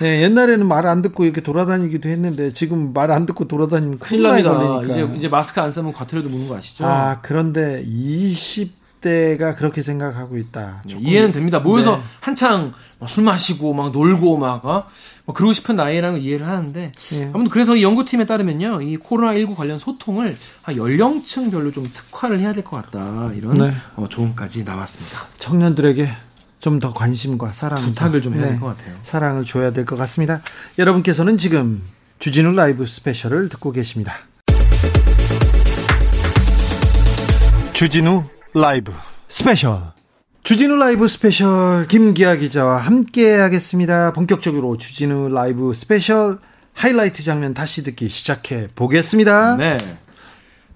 [0.00, 4.82] 네, 옛날에는 말 안 듣고 이렇게 돌아다니기도 했는데 지금 말 안 듣고 돌아다니면 큰일 납니다.
[4.84, 6.84] 이제 이제 마스크 안 쓰면 과태료도 무는 거 아시죠?
[6.84, 10.82] 아, 그런데 20대가 그렇게 생각하고 있다.
[10.86, 11.60] 네, 이해는 됩니다.
[11.60, 12.02] 모여서 네.
[12.20, 14.84] 한창 막술 마시고 막 놀고 막 어?
[15.26, 17.24] 뭐 그러고 싶은 나이라는 걸 이해를 하는데 예.
[17.24, 22.52] 아무튼 그래서 이 연구팀에 따르면요 이 코로나 19 관련 소통을 한 연령층별로 좀 특화를 해야
[22.52, 23.72] 될 것 같다 이런 네.
[23.96, 25.18] 어, 조언까지 나왔습니다.
[25.38, 26.08] 청년들에게
[26.60, 28.94] 좀 더 관심과 사랑 부탁을 좀 해야 될것 같아요.
[29.02, 30.40] 사랑을 줘야 될 것 같습니다.
[30.78, 31.82] 여러분께서는 지금
[32.18, 34.14] 주진우 라이브 스페셜을 듣고 계십니다.
[37.72, 38.92] 주진우 라이브
[39.28, 39.82] 스페셜.
[40.42, 44.12] 주진우 라이브 스페셜 김기화 기자와 함께 하겠습니다.
[44.12, 46.38] 본격적으로 주진우 라이브 스페셜
[46.72, 49.56] 하이라이트 장면 다시 듣기 시작해 보겠습니다.
[49.56, 49.78] 네.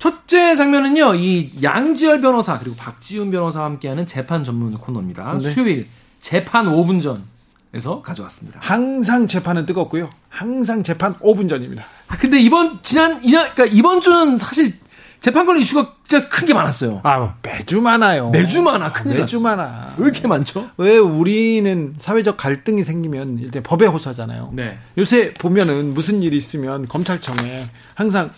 [0.00, 5.34] 첫째 장면은요, 이 양지열 변호사 그리고 박지훈 변호사와 함께하는 재판 전문 코너입니다.
[5.34, 5.48] 네.
[5.48, 5.88] 수요일
[6.22, 8.58] 재판 5분 전에서 가져왔습니다.
[8.62, 10.08] 항상 재판은 뜨겁고요.
[10.30, 11.84] 항상 재판 5분 전입니다.
[12.08, 14.72] 아, 근데 이번 지난 이년 그러니까 이번 주는 사실
[15.20, 17.02] 재판권 이슈가 진짜 큰 게 많았어요.
[17.04, 18.30] 아 매주 많아요.
[18.30, 18.92] 매주 많아.
[18.92, 19.56] 큰일 매주 났어.
[19.56, 19.94] 많아.
[19.98, 20.70] 왜 이렇게 많죠?
[20.78, 24.52] 왜 우리는 사회적 갈등이 생기면 일단 법의 호사잖아요.
[24.54, 24.78] 네.
[24.96, 28.30] 요새 보면은 무슨 일이 있으면 검찰청에 항상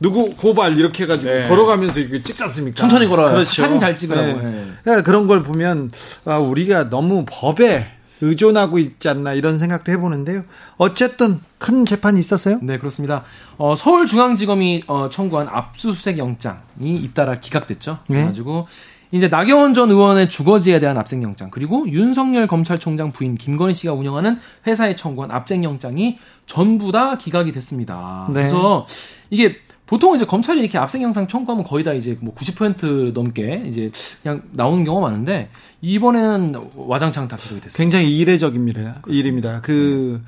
[0.00, 1.48] 누구 고발 이렇게 해가지고 네.
[1.48, 2.76] 걸어가면서 이거 찍지 않습니까?
[2.76, 3.34] 천천히 걸어요.
[3.34, 3.62] 그렇죠.
[3.62, 4.26] 사진 잘 찍으라고.
[4.26, 4.50] 네.
[4.50, 4.72] 네.
[4.82, 5.90] 그러니까 그런 걸 보면
[6.24, 7.86] 아, 우리가 너무 법에
[8.22, 10.44] 의존하고 있지 않나 이런 생각도 해보는데요.
[10.76, 12.58] 어쨌든 큰 재판이 있었어요.
[12.62, 13.24] 네, 그렇습니다.
[13.56, 17.98] 어, 서울중앙지검이 어, 청구한 압수수색 영장이 잇따라 기각됐죠.
[18.08, 18.16] 네.
[18.16, 18.66] 그래가지고
[19.12, 24.94] 이제 나경원 전 의원의 주거지에 대한 압생영장 그리고 윤석열 검찰총장 부인 김건희 씨가 운영하는 회사에
[24.96, 28.28] 청구한 압생영장이 전부 다 기각이 됐습니다.
[28.28, 28.34] 네.
[28.34, 28.86] 그래서
[29.30, 29.56] 이게
[29.90, 33.90] 보통 이제 검찰이 이렇게 압생영장 청구하면 거의 다 이제 뭐 90% 넘게 이제
[34.22, 35.50] 그냥 나오는 경우가 많은데
[35.82, 37.76] 이번에는 와장창 다 기각이 됐어요.
[37.76, 39.02] 굉장히 이례적입니다.
[39.08, 39.60] 일입니다.
[39.62, 40.22] 그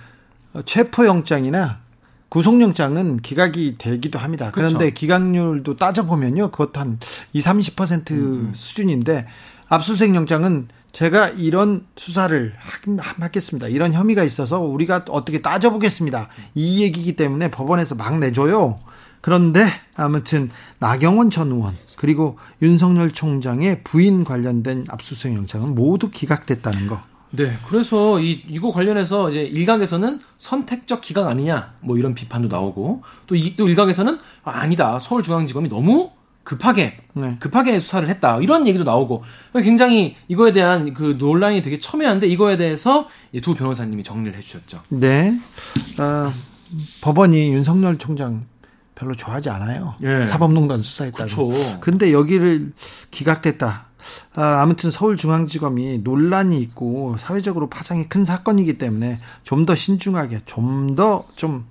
[0.65, 1.79] 체포 영장이나
[2.29, 4.51] 구속영장은 기각이 되기도 합니다.
[4.53, 4.95] 그런데 그렇죠.
[4.95, 6.51] 기각률도 따져보면요.
[6.51, 6.99] 그것도 한
[7.33, 9.27] 20, 30% 수준인데
[9.69, 13.69] 압수수색 영장은 제가 이런 수사를 하- 하겠습니다.
[13.69, 16.29] 이런 혐의가 있어서 우리가 어떻게 따져보겠습니다.
[16.57, 18.81] 이 얘기이기 때문에 법원에서 막 내줘요.
[19.23, 27.01] 그런데 아무튼 나경원 전 의원 그리고 윤석열 총장의 부인 관련된 압수수색 영장은 모두 기각됐다는 거.
[27.31, 33.35] 네, 그래서 이 이거 관련해서 이제 일각에서는 선택적 기각 아니냐 뭐 이런 비판도 나오고 또,
[33.35, 36.11] 이, 또 일각에서는 아, 아니다 서울중앙지검이 너무
[36.43, 37.37] 급하게 네.
[37.39, 39.23] 급하게 수사를 했다 이런 얘기도 나오고
[39.63, 44.83] 굉장히 이거에 대한 그 논란이 되게 첨예한데 이거에 대해서 이두 변호사님이 정리를 해주셨죠.
[44.89, 45.39] 네.
[45.99, 46.33] 아,
[47.01, 48.45] 법원이 윤석열 총장
[49.03, 49.95] 별로 좋아하지 않아요.
[50.03, 50.27] 예.
[50.27, 51.49] 사법농단 수사했다고.
[51.49, 51.81] 그렇죠.
[51.81, 52.73] 근데 여기를
[53.11, 53.87] 기각됐다.
[54.35, 61.67] 아, 아무튼 서울중앙지검이 논란이 있고 사회적으로 파장이 큰 사건이기 때문에 좀 더 신중하게, 좀 더좀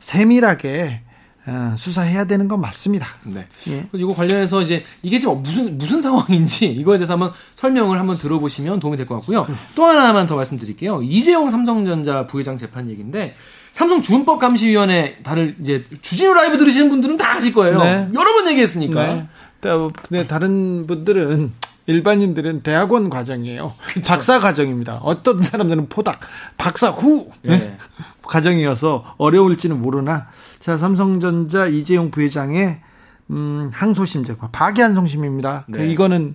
[0.00, 1.02] 세밀하게
[1.48, 3.06] 어, 수사해야 되는 건 맞습니다.
[3.22, 3.46] 네.
[3.68, 3.86] 예.
[3.92, 8.96] 이거 관련해서 이제 이게 지금 무슨 무슨 상황인지 이거에 대해서 한번 설명을 한번 들어보시면 도움이
[8.96, 9.46] 될 것 같고요.
[9.76, 11.02] 또 하나만 더 말씀드릴게요.
[11.02, 13.36] 이재용 삼성전자 부회장 재판 얘기인데
[13.76, 17.78] 삼성 준법 감시위원회 다들 이제 주진우 라이브 들으시는 분들은 다 아실 거예요.
[17.78, 18.08] 네.
[18.14, 19.06] 여러 번 얘기했으니까.
[19.06, 19.28] 네.
[19.60, 21.52] 또 근데 다른 분들은
[21.84, 23.74] 일반인들은 대학원 과정이에요.
[24.08, 25.00] 박사 과정입니다.
[25.02, 26.20] 어떤 사람들은 포닥,
[26.56, 27.76] 박사 후 예.
[28.24, 32.80] 과정이어서 어려울지는 모르나 자 삼성전자 이재용 부회장의
[33.28, 35.66] 음, 항소심 재판 박이한송심입니다.
[35.70, 35.88] 그 네.
[35.90, 36.34] 이거는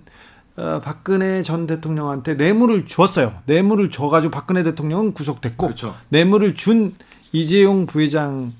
[0.54, 3.34] 어, 박근혜 전 대통령한테 뇌물을 줬어요.
[3.46, 5.96] 뇌물을 줘가지고 박근혜 대통령은 구속됐고 그렇죠.
[6.10, 6.94] 뇌물을 준
[7.32, 8.52] 이재용 부회장은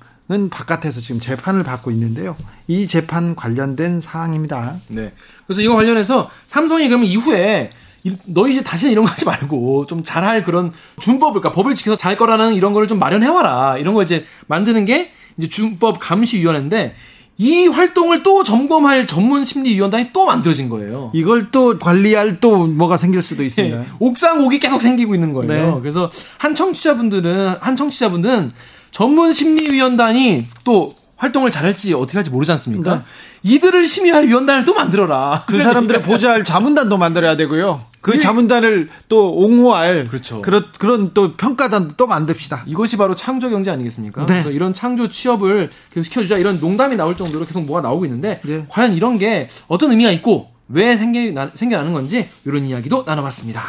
[0.51, 2.37] 바깥에서 지금 재판을 받고 있는데요.
[2.67, 4.77] 이 재판 관련된 사항입니다.
[4.89, 5.13] 네.
[5.47, 7.71] 그래서 이거 관련해서 삼성이 그러면 이후에
[8.05, 11.97] 이- 너 이제 다시는 이런 거 하지 말고 좀 잘할 그런 준법을, 그러니까 법을 지켜서
[11.97, 13.77] 잘 거라는 이런 거를 좀 마련해 와라.
[13.79, 16.95] 이런 거 이제 만드는 게 이제 준법 감시위원회인데
[17.43, 21.11] 이 활동을 또 점검할 전문 심리위원단이 또 만들어진 거예요.
[21.13, 23.81] 이걸 또 관리할 또 뭐가 생길 수도 있습니다.
[23.81, 25.75] 예, 옥상 옥이 계속 생기고 있는 거예요.
[25.75, 25.81] 네.
[25.81, 28.53] 그래서 한 청취자분들은 한 청취자분들은
[28.93, 32.97] 전문 심리위원단이 또 활동을 잘할지 어떻게 할지 모르지 않습니까?
[32.97, 33.03] 네.
[33.45, 35.45] 이들을 심의할 위원단을 또 만들어라.
[35.47, 37.85] 그 사람들을 보좌할 자문단도 만들어야 되고요.
[38.01, 38.19] 그 예.
[38.19, 40.43] 자문단을 또 옹호할 그렇죠.
[40.43, 42.65] 그런 그런 또 평가단도 또 만듭시다.
[42.67, 44.23] 이것이 바로 창조 경제 아니겠습니까?
[44.27, 44.33] 네.
[44.33, 48.67] 그래서 이런 창조 취업을 계속 시켜주자 이런 농담이 나올 정도로 계속 뭐가 나오고 있는데 네.
[48.69, 53.63] 과연 이런 게 어떤 의미가 있고 왜 생겨, 생겨나는 건지 이런 이야기도 나눠봤습니다.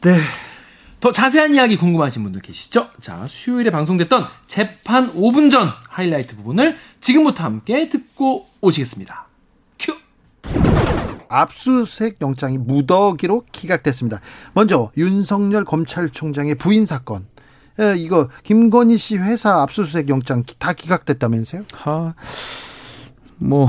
[0.00, 0.16] 네.
[1.02, 2.88] 더 자세한 이야기 궁금하신 분들 계시죠?
[3.00, 9.26] 자, 수요일에 방송됐던 재판 5분 전 하이라이트 부분을 지금부터 함께 듣고 오시겠습니다.
[9.80, 9.96] 큐!
[11.28, 14.20] 압수수색 영장이 무더기로 기각됐습니다.
[14.54, 17.26] 먼저 윤석열 검찰총장의 부인 사건.
[17.80, 21.64] 에, 이거 김건희 씨 회사 압수수색 영장 다 기각됐다면서요?
[21.72, 22.14] 하,
[23.38, 23.66] 뭐,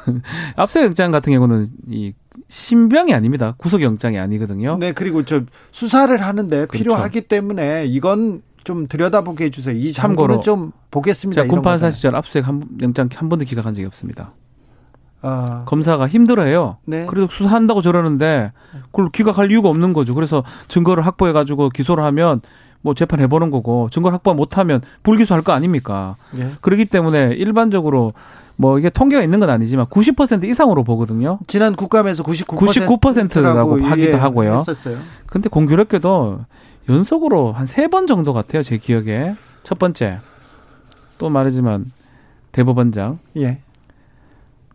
[0.56, 2.14] 압수영장 같은 경우는 이
[2.50, 3.54] 신병이 아닙니다.
[3.58, 4.76] 구속영장이 아니거든요.
[4.78, 9.76] 네, 그리고 저 수사를 하는데 필요하기 때문에 이건 좀 들여다보게 해주세요.
[9.76, 11.42] 이 참고로 좀 보겠습니다.
[11.42, 11.90] 제가 군판사.
[11.90, 14.32] 시절 압수수색 한, 영장 한 번도 기각한 적이 없습니다.
[15.22, 16.78] 아, 검사가 힘들어해요.
[16.86, 17.06] 네.
[17.06, 18.52] 그래도 수사한다고 저러는데
[18.86, 20.14] 그걸 기각할 이유가 없는 거죠.
[20.14, 22.40] 그래서 증거를 확보해가지고 기소를 하면
[22.82, 26.16] 뭐 재판 해보는 거고 증거를 확보 못하면 불기소할 거 아닙니까?
[26.36, 26.52] 예.
[26.62, 28.12] 그렇기 때문에 일반적으로
[28.60, 31.38] 뭐 이게 통계가 있는 건 아니지만 90% 이상으로 보거든요.
[31.46, 32.46] 지난 국감에서 99%
[33.00, 34.58] 99%라고 하기도 하고요.
[34.58, 34.98] 했었어요.
[35.26, 36.40] 근데 공교롭게도
[36.90, 38.62] 연속으로 한 세 번 정도 같아요.
[38.62, 39.34] 제 기억에.
[39.62, 40.18] 첫 번째.
[41.16, 41.90] 또 말하지만
[42.52, 43.18] 대법원장.
[43.38, 43.60] 예.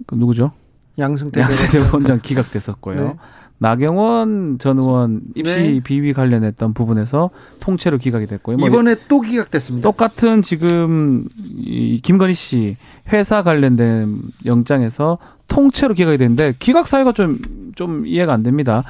[0.08, 0.52] 그 누구죠?
[0.98, 2.96] 양승태 양세 대법원장 기각됐었고요.
[3.04, 3.16] 네.
[3.58, 5.80] 나경원 전 의원 입시 네.
[5.80, 8.58] 비위 관련했던 부분에서 통째로 기각이 됐고요.
[8.58, 9.88] 뭐 이번에 또 기각됐습니다.
[9.88, 12.78] 똑같은 지금 이 김건희 씨
[13.14, 17.40] 회사 관련된 영장에서 통째로 기각이 됐는데 기각 사유가 좀
[17.76, 18.84] 좀 이해가 안 됩니다.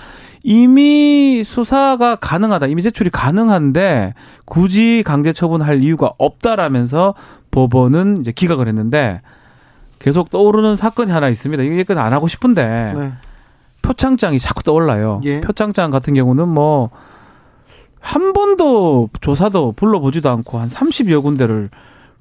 [0.44, 4.14] 이미 수사가 가능하다, 이미 제출이 가능한데
[4.46, 7.16] 굳이 강제 처분할 이유가 없다라면서
[7.52, 9.22] 법원은 이제 기각을 했는데
[10.00, 11.64] 계속 떠오르는 사건이 하나 있습니다.
[11.64, 13.12] 이게 안 하고 싶은데 네.
[13.86, 15.22] 표창장이 자꾸 떠올라요.
[15.26, 15.42] 예.
[15.42, 16.90] 표창장 같은 경우는 뭐,
[18.00, 21.70] 한 번도 조사도 불러보지도 않고 한 30여 군데를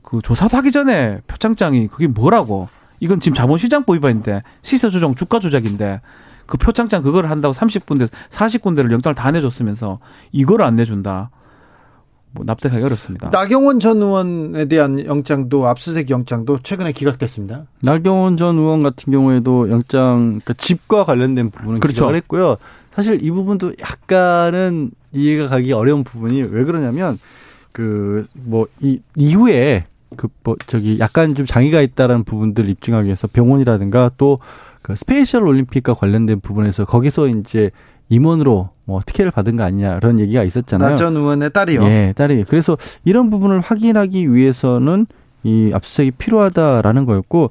[0.02, 2.68] 그 조사도 하기 전에 표창장이 그게 뭐라고.
[3.00, 6.00] 이건 지금 자본시장법 위반인데, 시세 조정, 주가 조작인데,
[6.46, 9.98] 그 표창장 그걸 한다고 30군데, 40군데를 영장을 다 내줬으면서
[10.32, 11.30] 이걸 안 내준다.
[12.34, 13.30] 뭐 납득하기 어렵습니다.
[13.30, 17.64] 나경원 전 의원에 대한 영장도 압수수색 영장도 최근에 기각됐습니다.
[17.80, 21.94] 나경원 전 의원 같은 경우에도 영장 그러니까 집과 관련된 부분은 그렇죠.
[22.02, 22.56] 기각을 했고요.
[22.92, 27.18] 사실 이 부분도 약간은 이해가 가기 어려운 부분이 왜 그러냐면
[27.72, 29.84] 그 뭐 이 이후에
[30.16, 34.38] 그 뭐 저기 약간 좀 장애가 있다라는 부분들 입증하기 위해서 병원이라든가 또
[34.82, 37.70] 그 스페셜 올림픽과 관련된 부분에서 거기서 이제
[38.08, 40.90] 임원으로 뭐 특혜를 받은 거 아니냐 그런 얘기가 있었잖아요.
[40.90, 41.82] 나 전 의원의 딸이요.
[41.84, 42.44] 예, 딸이.
[42.48, 45.06] 그래서 이런 부분을 확인하기 위해서는
[45.42, 47.50] 이 압수수색이 필요하다라는 거였고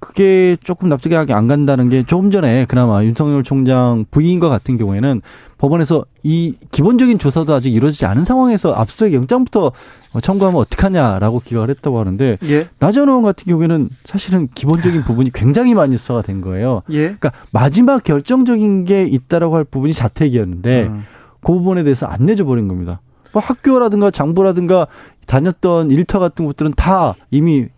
[0.00, 5.20] 그게 조금 납득이 안 간다는 게 조금 전에 그나마 윤석열 총장 부인과 같은 경우에는
[5.58, 9.72] 법원에서 이 기본적인 조사도 아직 이루어지지 않은 상황에서 압수수색 영장부터
[10.18, 12.68] 청구하면 어떡하냐라고 기각을 했다고 하는데 예.
[12.80, 16.82] 나전 의원 같은 경우에는 사실은 기본적인 부분이 굉장히 많이 수사가 된 거예요.
[16.90, 17.02] 예.
[17.02, 21.04] 그러니까 마지막 결정적인 게 있다라고 할 부분이 자택이었는데 음.
[21.40, 23.00] 그 부분에 대해서 안 내줘 버린 겁니다.
[23.32, 24.88] 뭐 학교라든가 장부라든가
[25.26, 27.68] 다녔던 일터 같은 것들은 다 이미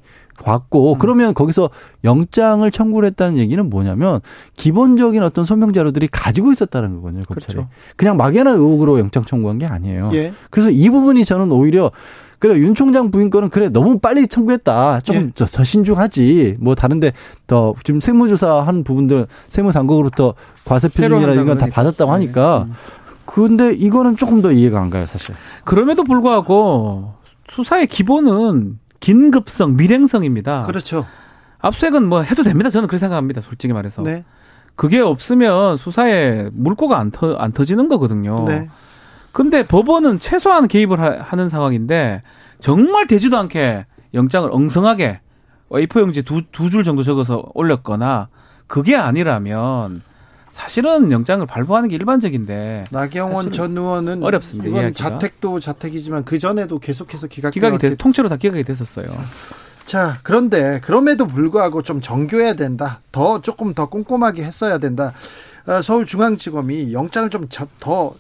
[0.45, 1.71] 왔고 그러면 거기서
[2.05, 4.21] 영장을 청구를 했다는 얘기는 뭐냐면
[4.57, 7.69] 기본적인 어떤 소명 자료들이 가지고 있었다는 거거든요 검찰이 그렇죠.
[7.97, 10.11] 그냥 막연한 의혹으로 영장 청구한 게 아니에요.
[10.15, 10.33] 예.
[10.51, 11.91] 그래서 이 부분이 저는 오히려
[12.39, 15.31] 그래 윤 총장 부인 거는 그래 너무 빨리 청구했다 조금 예.
[15.33, 17.13] 더, 더 신중하지 뭐 다른데
[17.47, 21.75] 더 지금 세무조사 한 부분들 세무당국으로부터 과세 새로 표준이나 이런 한다고 건 다.
[21.75, 22.67] 받았다고 하니까
[23.27, 25.37] 근데 이거는 조금 더 이해가 안 가요 사실.
[25.65, 27.15] 그럼에도 불구하고
[27.49, 30.63] 수사의 기본은 긴급성, 밀행성입니다.
[30.63, 31.05] 그렇죠.
[31.59, 32.71] 압수색은 뭐 해도 됩니다.
[32.71, 33.41] 저는 그렇게 생각합니다.
[33.43, 34.03] 솔직히 말해서.
[34.03, 34.25] 네.
[34.75, 38.45] 그게 없으면 수사에 물꼬가 안, 터, 안 터지는 거거든요.
[38.47, 38.71] 네.
[39.33, 42.23] 근데 법원은 최소한 개입을 하, 는 상황인데
[42.61, 45.21] 정말 되지도 않게 영장을 엉성하게
[45.71, 48.29] A4 용지 두, 두 줄 정도 적어서 올렸거나
[48.67, 50.03] 그게 아니라면
[50.53, 54.95] 사실은 영장을 발부하는 게 일반적인데 나경원 전 의원은 어렵습니다, 이건.
[54.95, 59.07] 자택도 자택이지만 그 전에도 계속해서 기각 기각이 돼서 통째로 다 기각이 됐었어요.
[59.87, 63.01] 자, 그런데 그럼에도 불구하고 좀 정교해야 된다.
[63.11, 65.13] 더 조금 더 꼼꼼하게 했어야 된다.
[65.67, 67.49] 어, 서울중앙지검이 영장을 좀
[67.81, 68.15] 더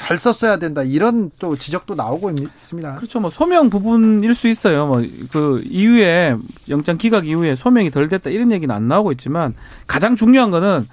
[0.00, 0.82] 잘 썼어야 된다.
[0.82, 2.94] 이런 또 지적도 나오고 있습니다.
[2.94, 3.20] 그렇죠.
[3.20, 4.86] 뭐 소명 부분일 수 있어요.
[4.86, 6.36] 뭐 그 이후에
[6.70, 9.54] 영장 기각 이후에 소명이 덜 됐다 이런 얘기는 안 나오고 있지만
[9.86, 10.88] 가장 중요한 거는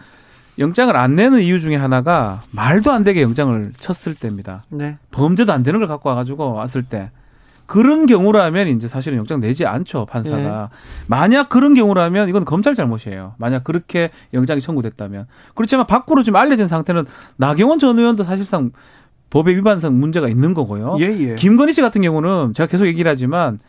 [0.59, 4.63] 영장을 안 내는 이유 중에 하나가 말도 안 되게 영장을 쳤을 때입니다.
[4.69, 4.97] 네.
[5.11, 7.11] 범죄도 안 되는 걸 갖고 와가지고 왔을 때
[7.67, 10.69] 그런 경우라면 이제 사실은 영장 내지 않죠 판사가.
[11.07, 13.35] 만약 그런 경우라면 이건 검찰 잘못이에요.
[13.37, 18.71] 만약 그렇게 영장이 청구됐다면 그렇지만 밖으로 지금 알려진 상태는 나경원 전 의원도 사실상
[19.29, 20.95] 법의 위반상 문제가 있는 거고요.
[21.01, 21.35] 예, 예.
[21.35, 23.59] 김건희 씨 같은 경우는 제가 계속 얘기를 하지만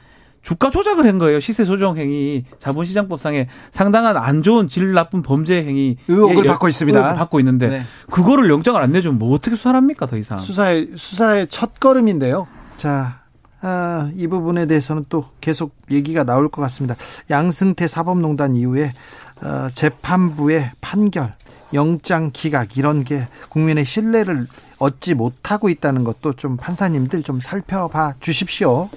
[0.49, 1.41] 주가 조작을 한 거예요.
[1.41, 6.99] 시세 조정 행위, 자본시장법상에 상당한 안 좋은 질 나쁜 범죄 행위 의혹을 받고 있습니다.
[6.99, 7.83] 의혹을 받고 있는데 네.
[8.11, 10.39] 그거를 영장을 안 내주면 뭐 어떻게 수사를 합니까 더 이상?
[10.39, 12.47] 수사의 수사의 첫 걸음인데요.
[12.79, 13.21] 자,
[13.61, 16.95] 아, 이 부분에 대해서는 또 계속 얘기가 나올 것 같습니다.
[17.29, 18.95] 양승태 사법농단 이후에
[19.43, 21.35] 어, 재판부의 판결,
[21.75, 24.47] 영장 기각 이런 게 국민의 신뢰를
[24.79, 28.89] 얻지 못하고 있다는 것도 좀 판사님들 좀 살펴봐 주십시오.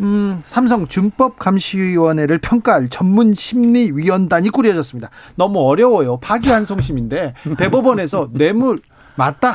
[0.00, 5.10] 음, 삼성 준법 감시위원회를 평가할 전문 심리위원단이 꾸려졌습니다.
[5.36, 6.18] 너무 어려워요.
[6.18, 8.80] 파기환송심인데 대법원에서 뇌물
[9.16, 9.54] 맞다.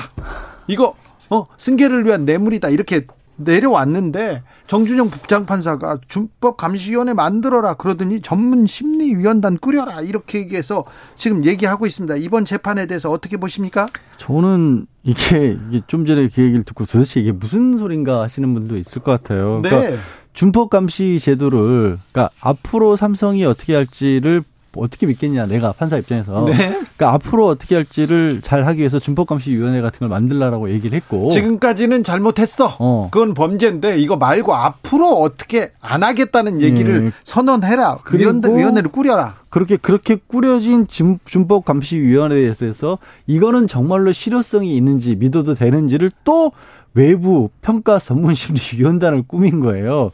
[0.67, 0.95] 이거
[1.30, 3.06] 어 승계를 위한 뇌물이다 이렇게
[3.38, 12.15] 내려왔는데 정준영 부장판사가 준법 감시위원회 만들어라 그러더니 전문 심리위원단 꾸려라 이렇게 얘기해서 지금 얘기하고 있습니다.
[12.17, 13.88] 이번 재판에 대해서 어떻게 보십니까?
[14.17, 19.01] 저는 이게, 이게 좀 전에 그 얘기를 듣고 도대체 이게 무슨 소린가 하시는 분도 있을
[19.01, 19.62] 것 같아요.
[19.62, 19.97] 그러니까 네.
[20.34, 24.44] 준법 감시 제도를 그러니까 앞으로 삼성이 어떻게 할지를
[24.78, 26.56] 어떻게 믿겠냐 내가 판사 입장에서 네.
[26.56, 32.78] 그러니까 앞으로 어떻게 할지를 잘 하기 위해서 준법감시위원회 같은 걸 만들라라고 얘기를 했고 지금까지는 잘못했어.
[32.80, 33.10] 어.
[33.12, 37.12] 그건 범죄인데 이거 말고 앞으로 어떻게 안 하겠다는 얘기를 예.
[37.26, 38.00] 선언해라.
[38.13, 39.36] 위원회, 위원회 를 꾸려라.
[39.50, 46.54] 그렇게 그렇게 꾸려진 준- 준법감시위원회에 대해서 이거는 정말로 실효성이 있는지 믿어도 되는지를 또
[46.93, 50.12] 외부 평가 전문 심리위원단을 꾸민 거예요.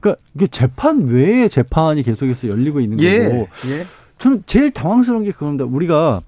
[0.00, 3.46] 그러니까 이게 재판 외에 재판이 계속해서 열리고 있는 거고 예.
[3.70, 3.86] 예.
[4.18, 5.64] 저는 제일 당황스러운 게 그겁니다.
[5.64, 6.22] 우리가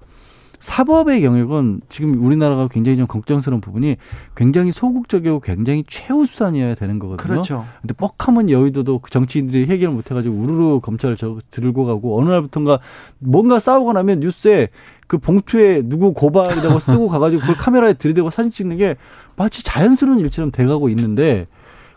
[0.61, 3.97] 사법의 영역은 지금 우리나라가 굉장히 좀 걱정스러운 부분이
[4.35, 7.27] 굉장히 소극적이고 굉장히 최우수단이어야 되는 거거든요.
[7.27, 7.65] 그렇죠.
[7.81, 12.79] 근데 뻑하면 여의도도 그 정치인들이 해결을 못 해가지고 우르르 검찰을 저 들고 가고 어느 날부턴가
[13.19, 14.69] 뭔가 싸우고 나면 뉴스에
[15.11, 18.95] 그 봉투에 누구 고발이라고 쓰고 가가지고 그걸 카메라에 들이대고 사진 찍는 게
[19.35, 21.47] 마치 자연스러운 일처럼 돼가고 있는데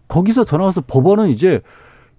[0.09, 1.61] 거기서 더 나와서 법원은 이제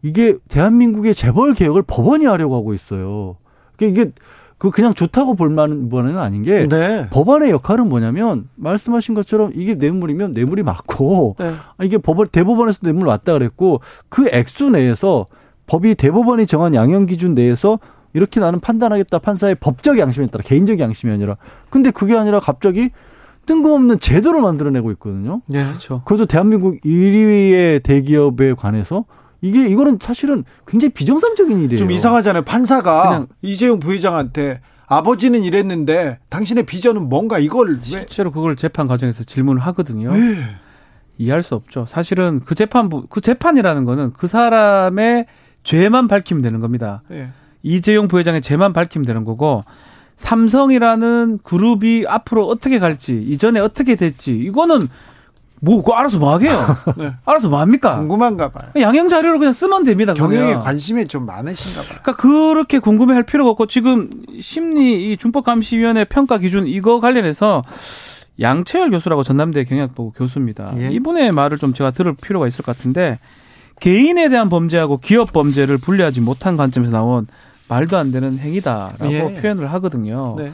[0.01, 3.35] 이게 대한민국의 재벌 개혁을 법원이 하려고 하고 있어요.
[3.75, 4.11] 그러니까 이게
[4.57, 7.09] 그 그냥 좋다고 볼 만한 은 아닌 게 네.
[7.09, 11.55] 법원의 역할은 뭐냐면 말씀하신 것처럼 이게 뇌물이면 뇌물이 맞고 네.
[11.77, 15.25] 아, 이게 법원 대법원에서 뇌물 왔다 그랬고 그 액수 내에서
[15.67, 17.79] 법이 대법원이 정한 양형 기준 내에서
[18.15, 21.35] 이렇게 나는 판단하겠다 판사의 법적 양심에 따라 개인적 양심이 아니라
[21.69, 22.89] 근데 그게 아니라 갑자기
[23.45, 25.41] 뜬금없는 제도를 만들어내고 있거든요.
[25.53, 25.63] 예.
[25.63, 26.01] 그렇죠.
[26.05, 29.05] 그것도 대한민국 1위의 대기업에 관해서
[29.41, 31.77] 이게 이거는 사실은 굉장히 비정상적인 일이에요.
[31.77, 32.43] 좀 이상하잖아요.
[32.43, 39.61] 판사가 이재용 부회장한테 아버지는 이랬는데 당신의 비전은 뭔가 이걸 왜 실제로 그걸 재판 과정에서 질문을
[39.61, 40.11] 하거든요.
[40.11, 40.37] 왜?
[41.17, 41.85] 이해할 수 없죠.
[41.85, 45.25] 사실은 그 재판부 그 재판이라는 거는 그 사람의
[45.63, 47.01] 죄만 밝히면 되는 겁니다.
[47.11, 47.29] 예.
[47.65, 49.63] 이재용 부회장의 죄만 밝히면 되는 거고
[50.17, 54.87] 삼성이라는 그룹이 앞으로 어떻게 갈지 이전에 어떻게 됐지 이거는
[55.61, 56.51] 뭐 그거 알아서 뭐 하게요.
[56.95, 57.13] 네.
[57.25, 57.97] 알아서 뭐 합니까?
[57.97, 58.69] 궁금한가 봐요.
[58.79, 60.13] 양형 자료를 그냥 쓰면 됩니다.
[60.13, 60.55] 경영에.
[60.55, 61.99] 관심이 좀 많으신가 봐요.
[62.03, 67.63] 그러니까 그렇게 궁금해 할 필요가 없고 지금 심리 이 준법감시위원회 평가 기준 이거 관련해서
[68.39, 70.73] 양채열 교수라고 전남대 경영학부 교수입니다.
[70.77, 70.91] 예.
[70.91, 73.17] 이분의 말을 좀 제가 들을 필요가 있을 것 같은데
[73.79, 77.27] 개인에 대한 범죄하고 기업 범죄를 분리하지 못한 관점에서 나온
[77.67, 79.33] 말도 안 되는 행위다라고 예.
[79.41, 80.35] 표현을 하거든요.
[80.37, 80.51] 네.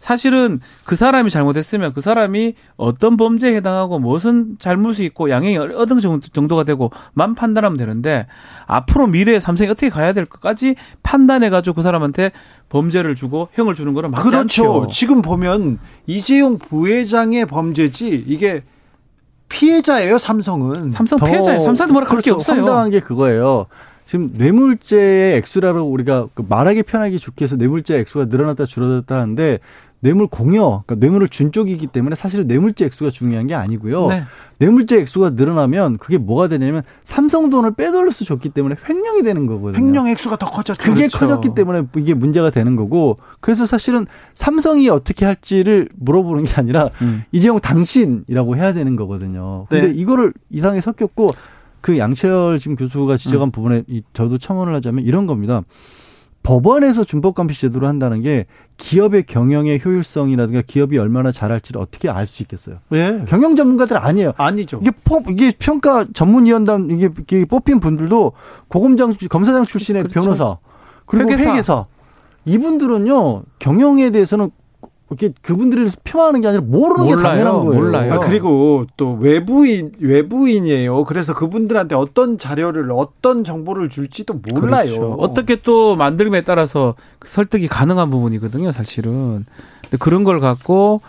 [0.00, 6.20] 사실은 그 사람이 잘못했으면 그 사람이 어떤 범죄에 해당하고 무슨 잘못이 있고 양형이 어느 정도-
[6.20, 8.26] 정도가 되고 만 판단하면 되는데
[8.66, 12.32] 앞으로 미래에 삼성이 어떻게 가야 될 것까지 판단해가지고 그 사람한테
[12.68, 14.82] 범죄를 주고 형을 주는 거는 맞지 그렇죠.
[14.82, 14.88] 않죠.
[14.92, 18.62] 지금 보면 이재용 부회장의 범죄지 이게
[19.48, 20.90] 피해자예요, 삼성은.
[20.90, 21.60] 삼성 더- 피해자예요.
[21.60, 22.40] 삼성도 뭐라 그럴 게 그렇죠.
[22.40, 22.56] 없어요.
[22.58, 23.66] 황당한 게 그거예요.
[24.04, 29.58] 지금 뇌물죄의 액수라고 우리가 그 말하기 편하게 좋게 해서 뇌물죄 액수가 늘어났다 줄어들었다 하는데
[30.00, 34.08] 뇌물 공여, 그러니까 뇌물을 준 쪽이기 때문에 사실은 뇌물죄 액수가 중요한 게 아니고요.
[34.08, 34.24] 네.
[34.58, 39.82] 뇌물죄 액수가 늘어나면 그게 뭐가 되냐면 삼성 돈을 빼돌려서 줬기 때문에 횡령이 되는 거거든요.
[39.82, 40.82] 횡령 액수가 더 커졌죠.
[40.82, 41.18] 그게 그렇죠.
[41.20, 47.22] 커졌기 때문에 이게 문제가 되는 거고 그래서 사실은 삼성이 어떻게 할지를 물어보는 게 아니라 음.
[47.32, 49.64] 이재용 당신이라고 해야 되는 거거든요.
[49.70, 49.94] 근데 네.
[49.94, 51.32] 이거를 이상하게 섞였고
[51.84, 53.16] 그 양채열 지금 교수가 음.
[53.18, 55.60] 지적한 부분에 이- 저도 첨언을 하자면 이런 겁니다.
[56.42, 58.46] 법원에서 준법감시 제도를 한다는 게
[58.78, 62.76] 기업의 경영의 효율성이라든가 기업이 얼마나 잘할지를 어떻게 알 수 있겠어요.
[62.92, 63.24] 예.
[63.28, 64.32] 경영 전문가들 아니에요.
[64.38, 64.78] 아니죠.
[64.80, 68.32] 이게 포, 이게 평가 전문위원단 이게, 이게 뽑힌 분들도
[68.68, 70.20] 고검장 검사장 출신의 그렇죠.
[70.22, 70.56] 변호사
[71.04, 71.50] 그리고 회계사.
[71.50, 71.84] 회계사.
[72.46, 74.50] 이분들은요 경영에 대해서는
[75.18, 77.28] 이렇게 그분들이 표현하는 게 아니라 모르는 게 몰라요.
[77.28, 77.80] 당연한 거예요.
[77.80, 78.12] 몰라요.
[78.14, 81.04] 아, 그리고 또 외부인 외부인이에요.
[81.04, 84.84] 그래서 그분들한테 어떤 자료를 어떤 정보를 줄지도 몰라요.
[84.84, 85.12] 그렇죠.
[85.18, 89.46] 어떻게 또 만들기에 따라서 그 설득이 가능한 부분이거든요, 사실은.
[89.82, 91.00] 근데 그런 걸 갖고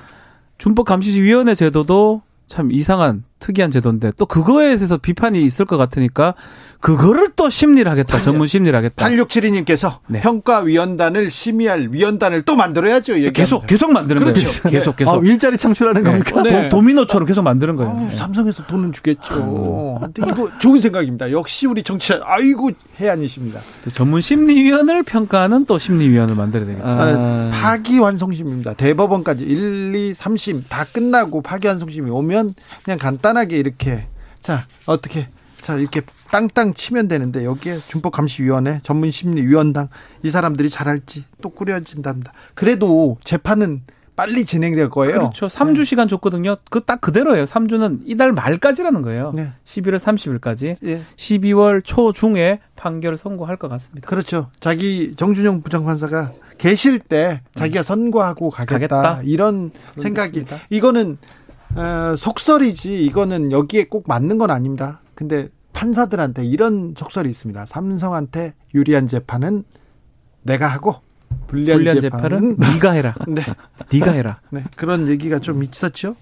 [0.57, 6.33] 준법 감시위원회 제도도 참 이상한 특이한 제도인데 또 그거에 대해서 비판이 있을 것 같으니까
[6.79, 9.07] 그거를 또 심리를 하겠다, 전문 심리를 하겠다.
[9.07, 10.21] 8672님께서 네.
[10.21, 13.13] 평가위원단을 심의할 위원단을 또 만들어야죠.
[13.31, 14.47] 계속 계속 만드는 그렇죠.
[14.61, 14.61] 거예요.
[14.69, 15.11] 계속 계속.
[15.11, 16.09] 아, 일자리 창출하는 네.
[16.09, 16.43] 겁니까?
[16.43, 16.69] 네.
[16.69, 17.91] 도, 미노처럼 계속 만드는 거예요.
[17.91, 18.15] 아우, 네.
[18.15, 19.97] 삼성에서 돈은 주겠죠.
[19.99, 21.31] 하여튼 이거 좋은 생각입니다.
[21.31, 23.61] 역시 우리 정치자 아이고 해안이십니다.
[23.91, 26.87] 전문 심리위원을 평가하는 또 심리위원을 만들어야 되겠죠.
[26.87, 28.73] 아, 파기환송심입니다.
[28.73, 32.53] 대법원까지 1, 2, 3심 다 끝나고 파기환송심이 오면
[32.83, 34.07] 그냥 간단 하게 이렇게
[34.41, 35.27] 자 어떻게
[35.61, 39.87] 자 이렇게 땅땅 치면 되는데 여기에 준법감시위원회 전문심리위원당
[40.23, 42.33] 이 사람들이 잘할지 또 꾸려진답니다.
[42.53, 43.81] 그래도 재판은
[44.15, 45.17] 빨리 진행될 거예요.
[45.19, 45.47] 그렇죠.
[45.47, 46.55] 3주 시간 줬거든요.
[46.69, 47.43] 그 딱 그대로예요.
[47.45, 49.31] 3주는 이달 말까지라는 거예요.
[49.35, 49.51] 네.
[49.65, 50.77] 11월 30일까지.
[50.85, 51.01] 예.
[51.17, 54.07] 12월 초 중에 판결을 선고할 것 같습니다.
[54.07, 54.51] 그렇죠.
[54.61, 59.03] 자기 정준영 부장판사가 계실 때 자기가 선고하고 가겠다, 음.
[59.03, 59.21] 가겠다.
[59.25, 60.65] 이런 생각이 그렇습니다.
[60.69, 61.17] 이거는
[61.75, 65.01] 어, 속설이지 이거는 여기에 꼭 맞는 건 아닙니다.
[65.13, 67.65] 근데 판사들한테 이런 속설이 있습니다.
[67.65, 69.63] 삼성한테 유리한 재판은
[70.43, 70.95] 내가 하고
[71.47, 73.15] 불리한, 불리한 재판은 재판은 네가 해라.
[73.27, 73.43] 네.
[73.91, 74.39] 네가 해라.
[74.51, 76.15] 네, 그런 얘기가 좀 있었죠.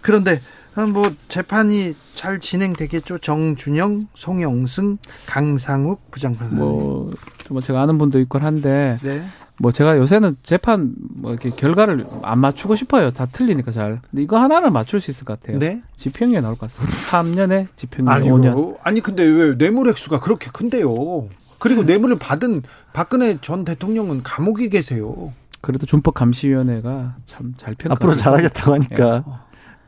[0.00, 0.40] 그런데
[0.76, 3.18] 아, 뭐 재판이 잘 진행되겠죠.
[3.18, 6.54] 정준영, 송영승, 강상욱 부장판사.
[6.54, 7.12] 뭐,
[7.48, 9.24] 뭐 제가 아는 분도 있고 한데 네.
[9.58, 13.10] 뭐 제가 요새는 재판 뭐 이렇게 결과를 안 맞추고 싶어요.
[13.12, 14.00] 다 틀리니까 잘.
[14.10, 15.58] 근데 이거 하나는 맞출 수 있을 것 같아요.
[15.58, 15.80] 네.
[15.96, 16.94] 집행유예 나올 것 같습니다.
[16.96, 18.76] 3년에 집행유예 아니 5년.
[18.82, 21.28] 아니 근데 왜 뇌물 액수가 그렇게 큰데요?
[21.60, 25.32] 그리고 뇌물을 받은 박근혜 전 대통령은 감옥에 계세요.
[25.60, 27.94] 그래도 준법 감시위원회가 참 잘 평가.
[27.94, 29.24] 앞으로 잘하겠다고 하니까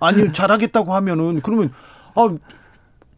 [0.01, 1.71] 아니 잘하겠다고 하면은 그러면
[2.15, 2.29] 아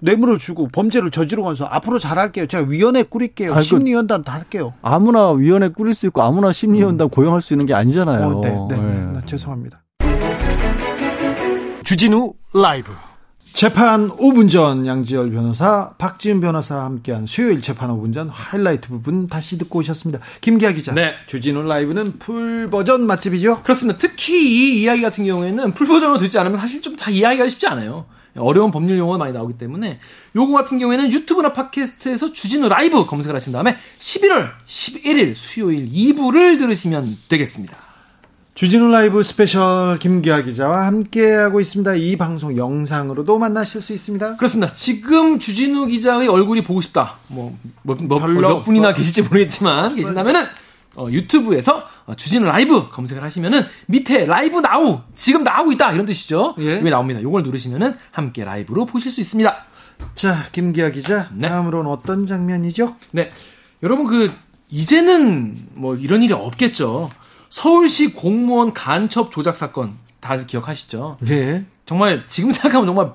[0.01, 2.47] 뇌물을 주고 범죄를 저지르면서 앞으로 잘할게요.
[2.47, 3.53] 제가 위원회 꾸릴게요.
[3.53, 3.63] 아이고.
[3.63, 4.75] 심리위원단 다 할게요.
[4.83, 8.39] 아무나 위원회 꾸릴 수 있고 아무나 심리위원단 고용할 수 있는 게 아니잖아요.
[8.39, 9.13] 어, 네, 네, 네.
[9.13, 9.83] 네, 죄송합니다.
[11.85, 12.93] 주진우 라이브.
[13.55, 19.59] 재판 5분 전 양지열 변호사, 박지훈 변호사와 함께한 수요일 재판 5분 전 하이라이트 부분 다시
[19.59, 20.23] 듣고 오셨습니다.
[20.41, 20.93] 김기화 기자.
[20.93, 21.15] 네.
[21.27, 23.63] 주진우 라이브는 풀 버전 맛집이죠?
[23.63, 23.99] 그렇습니다.
[23.99, 24.35] 특히
[24.77, 28.05] 이 이야기 같은 경우에는 풀 버전으로 듣지 않으면 사실 좀 잘 이해하기가 쉽지 않아요.
[28.41, 30.01] 어려운 법률 용어가 많이 나오기 때문에
[30.37, 37.19] 요거 같은 경우에는 유튜브나 팟캐스트에서 주진우 라이브 검색을 하신 다음에 11월 11일 수요일 2부를 들으시면
[37.29, 37.89] 되겠습니다.
[38.59, 41.95] 주진우 라이브 스페셜 김기화 기자와 함께하고 있습니다.
[41.95, 44.35] 이 방송 영상으로도 만나실 수 있습니다.
[44.37, 44.73] 그렇습니다.
[44.73, 47.19] 지금 주진우 기자의 얼굴이 보고 싶다.
[47.29, 48.93] 뭐, 뭐, 뭐, 몇 분이나.
[48.93, 50.45] 계실지 모르겠지만 계신다면은
[50.97, 51.83] 어, 유튜브에서 어,
[52.17, 56.55] 주진우 라이브 검색을 하시면은 밑에 라이브 나우 지금 나오고 있다 이런 뜻이죠.
[56.59, 56.77] 예.
[56.79, 57.23] 이게 나옵니다.
[57.23, 59.65] 요걸 누르시면은 함께 라이브로 보실 수 있습니다.
[60.15, 61.29] 자, 김기아 기자.
[61.35, 61.49] 네.
[61.49, 62.95] 다음으로는 어떤 장면이죠?
[63.13, 63.31] 네.
[63.83, 64.33] 여러분 그
[64.71, 67.11] 이제는 뭐 이런 일이 없겠죠.
[67.51, 71.19] 서울시 공무원 간첩 조작 사건 다들 기억하시죠?
[71.21, 71.65] 네.
[71.87, 73.13] 정말 지금 생각하면 정말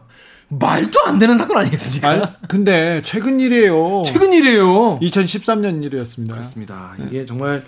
[0.50, 2.10] 말도 안 되는 사건 아니겠습니까?
[2.10, 4.04] 아, 근데 최근 일이에요.
[4.06, 5.00] 최근 일이에요.
[5.00, 6.34] 2013년 일이었습니다.
[6.34, 6.96] 그렇습니다.
[7.06, 7.64] 이게 정말 아야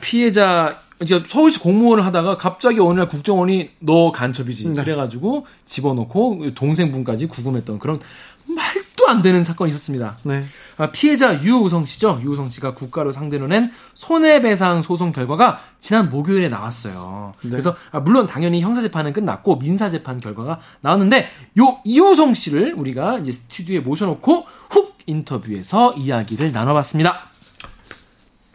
[0.00, 4.84] 피해자 이제 서울시 공무원을 하다가 갑자기 어느 날 국정원이 너 간첩이지 네.
[4.84, 8.00] 그래가지고 집어넣고 동생분까지 구금했던 그런
[8.46, 10.18] 말도 안 되는 사건이 있었습니다.
[10.24, 10.44] 네.
[10.76, 12.20] 아, 피해자 유우성 씨죠.
[12.22, 17.32] 유우성 씨가 국가를 상대로 낸 손해배상 소송 결과가 지난 목요일에 나왔어요.
[17.42, 17.50] 네.
[17.50, 21.28] 그래서 아, 물론 당연히 형사 재판은 끝났고 민사 재판 결과가 나왔는데
[21.60, 27.29] 요 이우성 씨를 우리가 이제 스튜디오에 모셔놓고 훅 인터뷰에서 이야기를 나눠봤습니다.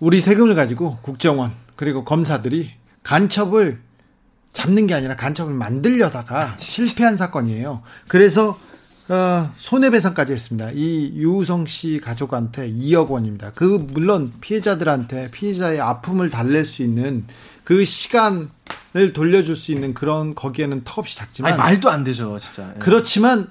[0.05, 2.69] 우리 세금을 가지고 국정원 그리고 검사들이
[3.01, 3.79] 간첩을
[4.53, 7.81] 잡는 게 아니라 간첩을 만들려다가 실패한 사건이에요.
[8.07, 8.59] 그래서
[9.09, 10.69] 어, 손해배상까지 했습니다.
[10.75, 13.51] 이 유우성 씨 가족한테 2억 원입니다.
[13.55, 17.25] 그 물론 피해자들한테 피해자의 아픔을 달랠 수 있는
[17.63, 22.73] 그 시간을 돌려줄 수 있는 그런 거기에는 턱없이 작지만 아니 말도 안 되죠, 진짜.
[22.75, 22.79] 예.
[22.79, 23.49] 그렇지만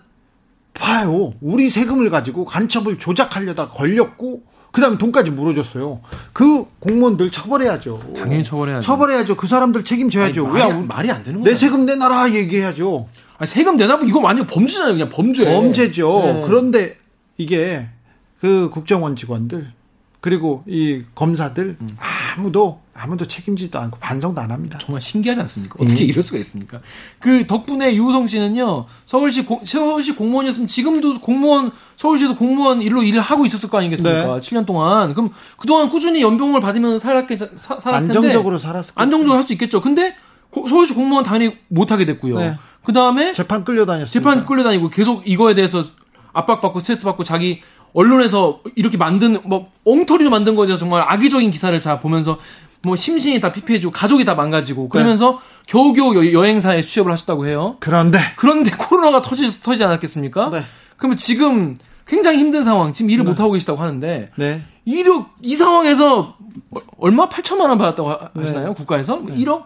[0.73, 1.35] 봐요.
[1.41, 6.01] 우리 세금을 가지고 간첩을 조작하려다 걸렸고 그다음에 돈까지 물어줬어요.
[6.33, 8.13] 그 공무원들 처벌해야죠.
[8.17, 8.83] 당연히 처벌해야죠.
[8.85, 9.37] 처벌해야죠.
[9.37, 10.49] 그 사람들 책임져야죠.
[10.49, 11.57] 아니, 야, 말이, 우리- 말이 안 되는 내 거야.
[11.57, 13.07] 세금 내놔라 얘기해야죠.
[13.39, 15.45] 아니, 세금 내놔 이거 완전 범죄잖아요, 그냥 범죄.
[15.45, 16.21] 범죄죠.
[16.25, 16.43] 네.
[16.45, 16.97] 그런데
[17.37, 17.87] 이게
[18.41, 19.73] 그 국정원 직원들
[20.21, 21.97] 그리고 이 검사들 음.
[22.37, 24.79] 아무도 아무도 책임지도 않고 반성도 안 합니다.
[24.81, 25.77] 정말 신기하지 않습니까?
[25.81, 26.79] 어떻게 이럴 수가 있습니까?
[27.19, 33.45] 그 덕분에 유우성 씨는요, 서울시, 공, 서울시 공무원이었으면 지금도 공무원, 서울시에서 공무원 일로 일을 하고
[33.47, 34.35] 있었을 거 아니겠습니까?
[34.35, 34.41] 네.
[34.41, 35.13] 7년 동안.
[35.15, 38.19] 그럼 그 동안 꾸준히 연봉을 받으면서 살았겠, 사, 살았을 텐데.
[38.29, 39.81] 안정적으로 살았을 안정적으로 할 수 있겠죠.
[39.81, 40.15] 근데
[40.51, 42.39] 고- 서울시 공무원 당연히 못 하게 됐고요.
[42.39, 42.57] 네.
[42.85, 44.07] 그 다음에 재판 끌려다녔어요.
[44.13, 45.85] 재판 끌려다니고 계속 이거에 대해서
[46.33, 47.61] 압박받고 스트레스 받고 자기
[47.93, 52.39] 언론에서 이렇게 만든 뭐 엉터리로 만든 거에 대해서 정말 악의적인 기사를 다 보면서
[52.85, 57.77] 뭐 심신이 다 피폐해지고 가족이 다 망가지고 그러면서 겨우겨우 여- 여행사에 취업을 하셨다고 해요.
[57.81, 60.51] 그런데 그런데 코로나가 터지, 터지지 않았겠습니까?
[60.51, 60.65] 네.
[60.97, 61.77] 그러면 지금
[62.07, 64.63] 굉장히 힘든 상황, 지금 일을 못 하고 계시다고 하는데 네.
[64.87, 66.37] 1억 이 상황에서
[66.99, 68.41] 얼마 8천만 원 받았다고 하- 네.
[68.43, 68.75] 하시나요?
[68.75, 69.65] 국가에서 1억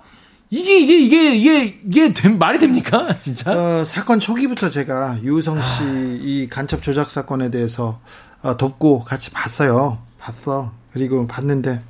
[0.51, 3.09] 이게 이게 이게 이게 이게 된- 말이 됩니까?
[3.21, 3.53] 진짜?
[3.53, 8.01] 어, 사건 초기부터 제가 유우성 씨이 간첩 조작 사건에 대해서
[8.43, 9.99] 어, 돕고 같이 봤어요.
[10.21, 10.73] 봤어.
[10.93, 11.83] 그리고 봤는데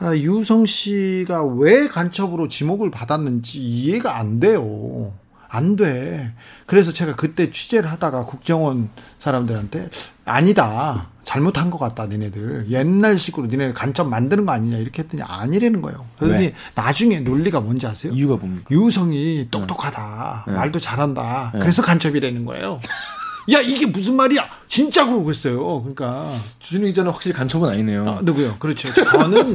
[0.00, 5.12] 아, 유우성 씨가 왜 간첩으로 지목을 받았는지 이해가 안 돼요.
[5.48, 6.32] 안 돼.
[6.66, 8.88] 그래서 제가 그때 취재를 하다가 국정원
[9.18, 9.90] 사람들한테
[10.24, 11.08] 아니다.
[11.24, 12.66] 잘못한 것 같다, 니네들.
[12.70, 16.06] 옛날식으로 니네 간첩 만드는 거 아니냐, 이렇게 했더니 아니라는 거예요.
[16.18, 16.54] 그러더니 왜?
[16.74, 18.12] 나중에 논리가 뭔지 아세요?
[18.12, 18.64] 이유가 뭡니까?
[18.70, 20.44] 유성이 똑똑하다.
[20.48, 20.52] 네.
[20.54, 21.50] 말도 잘한다.
[21.54, 21.60] 네.
[21.60, 22.80] 그래서 간첩이라는 거예요.
[23.52, 24.48] 야, 이게 무슨 말이야?
[24.68, 25.80] 진짜 그러고 있어요.
[25.80, 26.32] 그러니까.
[26.58, 28.08] 주진우 기자는 확실히 간첩은 아니네요.
[28.08, 28.56] 아, 누구요?
[28.58, 28.92] 그렇죠.
[28.92, 29.54] 저는,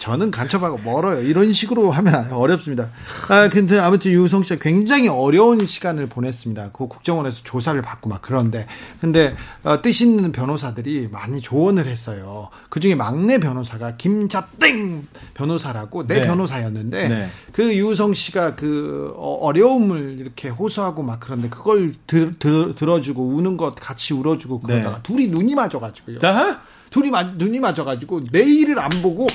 [0.00, 1.20] 저는 간첩하고 멀어요.
[1.20, 2.90] 이런 식으로 하면 어렵습니다.
[3.28, 6.70] 아, 근데 아무튼 유성 씨가 굉장히 어려운 시간을 보냈습니다.
[6.72, 8.66] 그 국정원에서 조사를 받고 막 그런데.
[9.00, 12.48] 근데 어, 뜻 있는 변호사들이 많이 조언을 했어요.
[12.70, 16.26] 그 중에 막내 변호사가 김자땡 변호사라고 내 네.
[16.26, 17.30] 변호사였는데 네.
[17.52, 23.58] 그 유성 씨가 그 어, 어려움을 이렇게 호소하고 막 그런데 그걸 들, 들, 들어주고 우는
[23.58, 25.02] 것 같이 울어주고 그러다가 네.
[25.02, 26.20] 둘이 눈이 맞아가지고요.
[26.20, 26.62] 나?
[26.88, 29.26] 둘이 마, 눈이 맞아가지고 내 일을 안 보고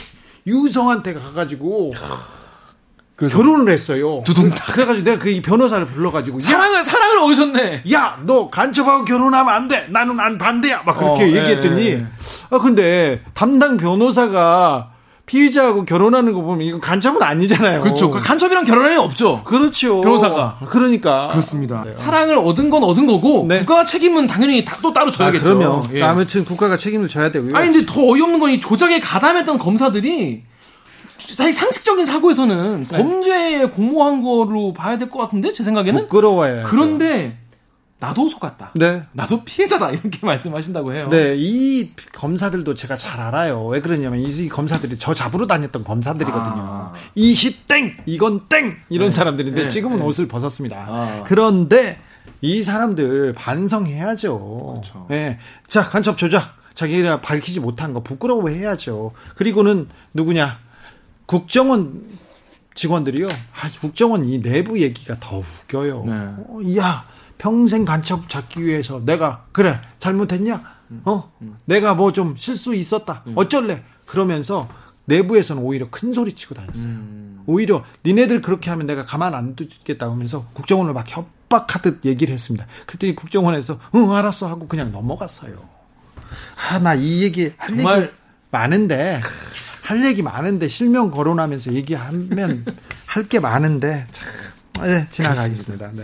[0.47, 1.91] 유성한테 가가지고
[3.17, 4.21] 결혼을 했어요.
[4.25, 4.73] 두둥탁.
[4.73, 7.83] 그래가지고 내가 그이 변호사를 불러가지고 야, 사랑을 사랑을 얻으셨네.
[7.93, 9.87] 야, 너 간첩하고 결혼하면 안 돼.
[9.89, 10.83] 나는 안 반대야.
[10.83, 12.05] 막 그렇게 어, 얘기했더니 예, 예.
[12.49, 14.91] 아 근데 담당 변호사가
[15.25, 17.81] 피의자하고 결혼하는 거 보면 이건 간첩은 아니잖아요.
[17.81, 18.11] 그렇죠.
[18.11, 19.41] 그 간첩이랑 결혼할 일 없죠.
[19.43, 20.01] 그렇죠.
[20.01, 20.59] 변호사가.
[20.67, 21.83] 그러니까 그렇습니다.
[21.83, 23.59] 사랑을 얻은 건 얻은 거고 네.
[23.59, 25.43] 국가가 책임은 당연히 다- 또 따로 아, 져야겠죠.
[25.43, 26.03] 그러면 예.
[26.03, 27.55] 아무튼 국가가 책임을 져야 되고요.
[27.55, 30.43] 아니 근데 더 어이없는 건 이 조작에 가담했던 검사들이
[31.35, 32.97] 사실 상식적인 사고에서는 네.
[32.97, 36.63] 범죄에 공모한 거로 봐야 될 것 같은데 제 생각에는 부끄러워요.
[36.67, 37.39] 그런데
[38.05, 38.71] 나도 속았다.
[38.75, 39.03] 네.
[39.13, 41.09] 나도 피해자다 이렇게 말씀하신다고 해요.
[41.09, 43.65] 네, 이 검사들도 제가 잘 알아요.
[43.65, 46.55] 왜 그러냐면 이 검사들이 저 잡으러 다녔던 검사들이거든요.
[46.57, 46.93] 아.
[47.15, 50.05] 이시 땡, 이건 땡 이런 사람들인데 네, 지금은 네.
[50.05, 50.85] 옷을 벗었습니다.
[50.87, 51.23] 아.
[51.25, 51.97] 그런데
[52.41, 54.71] 이 사람들 반성해야죠.
[54.73, 55.05] 그렇죠.
[55.09, 55.39] 네.
[55.67, 59.13] 자, 간첩 조작 자기가 밝히지 못한 거 부끄러워해야죠.
[59.35, 60.59] 그리고는 누구냐?
[61.25, 62.03] 국정원
[62.75, 63.27] 직원들이요.
[63.27, 66.03] 아, 국정원 이 내부 얘기가 더 웃겨요.
[66.05, 66.13] 네.
[66.13, 67.05] 어, 야,
[67.37, 70.75] 평생 간첩 잡기 위해서 내가 그래 잘못했냐?
[71.03, 71.31] 어,
[71.65, 73.23] 내가 뭐 좀 실수 있었다.
[73.35, 73.83] 어쩔래?
[74.05, 74.69] 그러면서
[75.05, 76.93] 내부에서는 오히려 큰 소리 치고 다녔어요.
[77.47, 82.65] 오히려 니네들 그렇게 하면 내가 가만 안 두겠다 하면서 국정원을 막 협박하듯 얘기를 했습니다.
[82.87, 85.53] 그랬더니 국정원에서 응 알았어 하고 그냥 넘어갔어요.
[86.71, 88.11] 아 나 이 얘기 할 정말- 얘기
[88.51, 89.21] 많은데
[89.83, 92.65] 할 얘기 많은데 실명 거론하면서 얘기하면
[93.05, 94.27] 할 게 많은데 참
[94.87, 95.91] 네, 지나가겠습니다.
[95.93, 96.03] 네.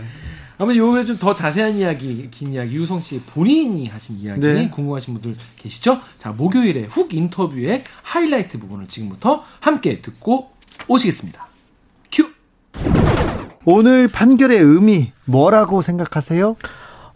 [0.58, 4.68] 아마 요게 좀 더 자세한 이야기, 긴 이야기, 유성 씨 본인이 하신 이야기 네.
[4.70, 6.00] 궁금하신 분들 계시죠?
[6.18, 10.50] 자, 목요일에 훅 인터뷰의 하이라이트 부분을 지금부터 함께 듣고
[10.88, 11.46] 오시겠습니다.
[12.10, 12.28] 큐!
[13.64, 16.56] 오늘 판결의 의미 뭐라고 생각하세요?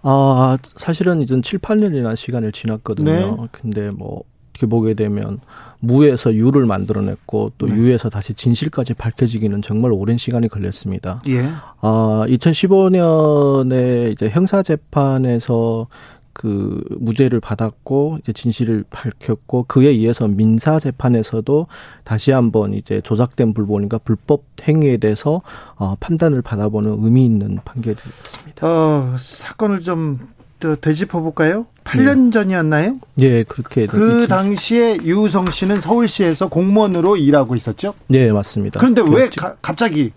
[0.03, 3.11] 아, 사실은 이제 7, 8년이나 시간을 지났거든요.
[3.11, 3.49] 네.
[3.51, 4.23] 근데 뭐
[4.57, 5.41] 어떻게 보게 되면
[5.79, 11.23] 무에서 유를 만들어냈고 또 유에서 다시 진실까지 밝혀지기는 정말 오랜 시간이 걸렸습니다.
[11.29, 11.49] 예.
[11.81, 15.87] 아, 2015년에 이제 형사 재판에서
[16.33, 21.67] 그 무죄를 받았고 이제 진실을 밝혔고 그에 이어서 민사 재판에서도
[22.05, 25.41] 다시 한번 이제 조작된 불법인가 불법 행위에 대해서
[25.77, 28.67] 어, 판단을 받아보는 의미 있는 판결이었습니다.
[28.67, 30.19] 어, 사건을 좀
[30.67, 31.67] 더 되짚어 볼까요?
[31.85, 32.97] 8년 전이었나요?
[33.21, 37.95] 예, 그렇게 그 당시에 유성 씨는 서울시에서 공무원으로 일하고 있었죠.
[38.09, 38.81] 네, 맞습니다.
[38.81, 40.13] 그런데 왜 교육직- 가- 갑자기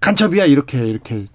[0.00, 1.26] 간첩이야 이렇게 이렇게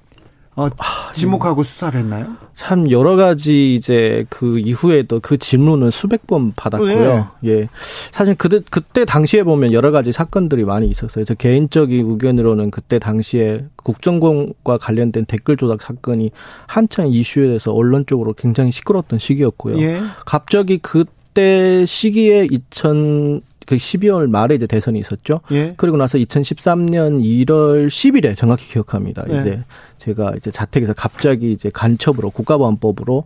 [0.55, 0.69] 어,
[1.13, 2.27] 지목하고 수사를 했나요?
[2.53, 7.27] 참 여러 가지 이제 그 이후에도 그 질문을 수백 번 받았고요.
[7.45, 7.67] 예.
[8.11, 11.25] 사실 그때 그때 당시에 보면 여러 가지 사건들이 많이 있었어요.
[11.25, 16.31] 저 개인적인 의견으로는 그때 당시에 국정공과 관련된 댓글 조작 사건이
[16.67, 19.79] 한창 이슈에 대해서 언론 쪽으로 굉장히 시끄러웠던 시기였고요.
[19.81, 20.01] 예.
[20.25, 25.41] 갑자기 그때 시기에 2000 그 12월 말에 이제 대선이 있었죠.
[25.51, 25.73] 예.
[25.77, 29.23] 그리고 나서 2013년 1월 10일에 정확히 기억합니다.
[29.27, 29.39] 네.
[29.41, 29.63] 이제
[29.99, 33.23] 제가 이제 자택에서 갑자기 이제 간첩으로 국가보안법으로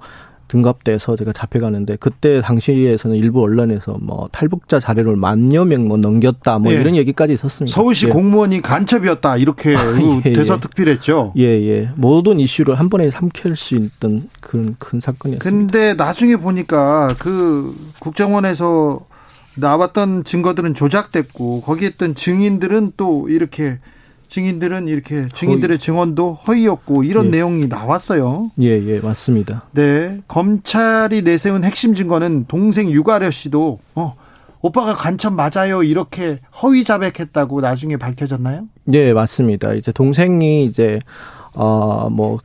[0.48, 6.72] 등갑돼서 제가 잡혀가는데 그때 당시에서는 일부 언론에서 뭐 탈북자 자료를 만여 명 뭐 넘겼다 뭐
[6.72, 6.78] 예.
[6.80, 7.76] 이런 얘기까지 있었습니다.
[7.76, 8.12] 서울시 예.
[8.12, 10.34] 공무원이 간첩이었다 이렇게 예, 예.
[10.34, 11.34] 대서특필했죠.
[11.38, 11.90] 예, 예.
[11.96, 15.50] 모든 이슈를 한 번에 삼킬 수 있던 그런 큰 사건이었습니다.
[15.50, 19.02] 근데 나중에 보니까 그 국정원에서
[19.58, 23.80] 나왔던 증거들은 조작됐고 거기에 있던 증인들은 또 이렇게
[24.30, 27.30] 증인들은 이렇게 증인들의 증언도 허위였고 이런 예.
[27.30, 28.52] 내용이 나왔어요.
[28.62, 29.64] 예, 예, 맞습니다.
[29.72, 30.20] 네.
[30.28, 34.16] 검찰이 내세운 핵심 증거는 동생 유가려 씨도 어
[34.62, 38.68] 오빠가 간첩 맞아요 이렇게 허위 자백했다고 나중에 밝혀졌나요?
[38.92, 39.74] 예, 맞습니다.
[39.74, 41.00] 이제 동생이 이제
[41.54, 42.40] 어뭐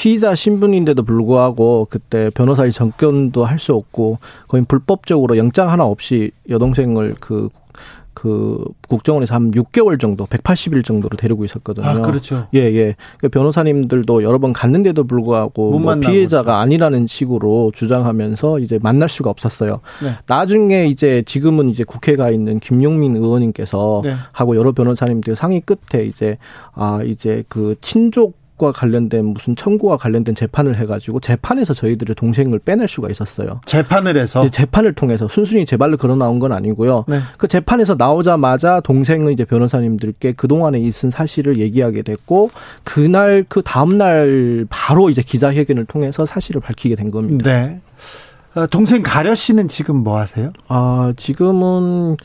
[0.00, 7.16] 피의자 신분인데도 불구하고 그때 변호사의 접견도 할 수 없고 거의 불법적으로 영장 하나 없이 여동생을
[7.20, 11.86] 그그 국정원에서 한 6개월 정도, 180일 정도로 데리고 있었거든요.
[11.86, 12.48] 아, 그렇죠.
[12.54, 12.96] 예, 예.
[13.18, 16.58] 그 변호사님들도 여러 번 갔는데도 불구하고 못뭐 피해자가 그렇죠.
[16.60, 19.80] 아니라는 식으로 주장하면서 이제 만날 수가 없었어요.
[20.02, 20.12] 네.
[20.26, 24.14] 나중에 이제 지금은 이제 국회가 있는 김용민 의원님께서 네.
[24.32, 26.38] 하고 여러 변호사님들 상의 끝에 이제
[26.72, 32.86] 아 이제 그 친족 수사과 관련된 무슨 청구와 관련된 재판을 해가지고 재판에서 저희들의 동생을 빼낼
[32.86, 33.60] 수가 있었어요.
[33.64, 37.06] 재판을 해서 예, 재판을 통해서 순순히 제 발로 걸어 나온 건 아니고요.
[37.08, 37.20] 네.
[37.38, 42.50] 그 재판에서 나오자마자 동생은 이제 변호사님들께 그 동안에 있은 사실을 얘기하게 됐고
[42.84, 47.50] 그날 그 다음 날 바로 이제 기자회견을 통해서 사실을 밝히게 된 겁니다.
[47.50, 47.80] 네.
[48.54, 50.50] 어, 동생 가려 씨는 지금 뭐 하세요?
[50.68, 52.16] 아 지금은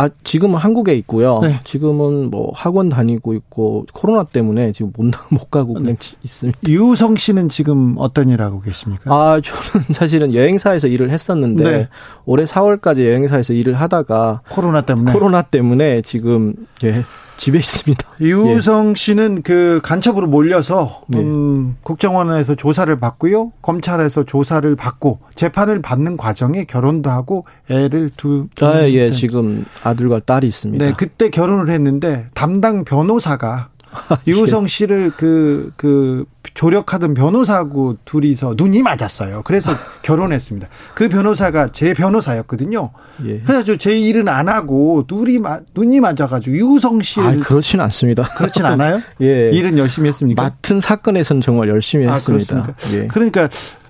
[0.00, 1.40] 아 지금은 한국에 있고요.
[1.42, 1.58] 네.
[1.64, 6.60] 지금은 뭐 학원 다니고 있고 코로나 때문에 지금 못, 나- 못 가고 그냥 지- 있습니다.
[6.68, 9.12] 유성 씨는 지금 어떤 일 하고 계십니까?
[9.12, 11.88] 아 저는 사실은 여행사에서 일을 했었는데 네.
[12.26, 15.12] 올해 4월까지 여행사에서 일을 하다가 코로나 때문에.
[15.12, 17.02] 코로나 때문에 지금 예,
[17.38, 18.06] 집에 있습니다.
[18.20, 21.20] 유성 씨는 그 간첩으로 몰려서 네.
[21.20, 28.48] 음, 국정원에서 조사를 받고요, 검찰에서 조사를 받고 재판을 받는 과정에 결혼도 하고 애를 두.
[28.60, 29.10] 아, 예, 네.
[29.10, 30.84] 지금 아들과 딸이 있습니다.
[30.84, 33.70] 네, 그때 결혼을 했는데 담당 변호사가
[34.26, 36.24] 유성 씨를 그, 그,
[36.54, 39.42] 조력하던 변호사하고 둘이서 눈이 맞았어요.
[39.44, 39.72] 그래서
[40.02, 40.68] 결혼했습니다.
[40.94, 42.90] 그 변호사가 제 변호사였거든요.
[43.26, 43.40] 예.
[43.40, 47.40] 그래가지고 제 일은 안 하고 눈이, 마, 눈이 맞아가지고 유성 아, 씨를.
[47.40, 48.22] 그렇진 않습니다.
[48.34, 49.00] 그렇진 않아요?
[49.20, 49.50] 예.
[49.50, 50.42] 일은 열심히 했습니까?
[50.42, 52.62] 맡은 사건에서는 정말 열심히 아, 했습니다.
[52.62, 53.04] 그렇습니까?
[53.04, 53.06] 예.
[53.06, 53.48] 그러니까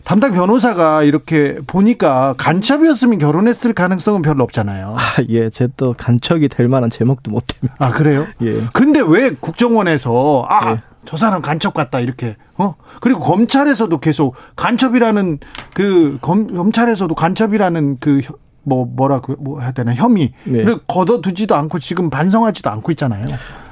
[0.09, 4.97] 담당 변호사가 이렇게 보니까 간첩이었으면 결혼했을 가능성은 별로 없잖아요.
[4.99, 7.75] 아, 예, 제 또 간척이 될 만한 제목도 못 됩니다.
[7.79, 8.27] 아, 그래요?
[8.43, 8.55] 예.
[8.73, 10.83] 근데 왜 국정원에서 아, 예.
[11.05, 12.75] 저 사람 간첩 같다 이렇게 어?
[13.03, 15.41] 그리고 검찰에서도 계속 간첩이라는
[15.75, 18.21] 그 검, 검찰에서도 간첩이라는 그
[18.69, 20.77] 뭐 뭐라 그뭐 해야 되나 혐의를 네.
[20.87, 23.25] 걷어두지도 않고 지금 반성하지도 않고 있잖아요.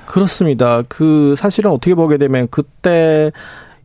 [0.07, 0.83] 그렇습니다.
[0.89, 3.31] 그 사실은 어떻게 보게 되면 그때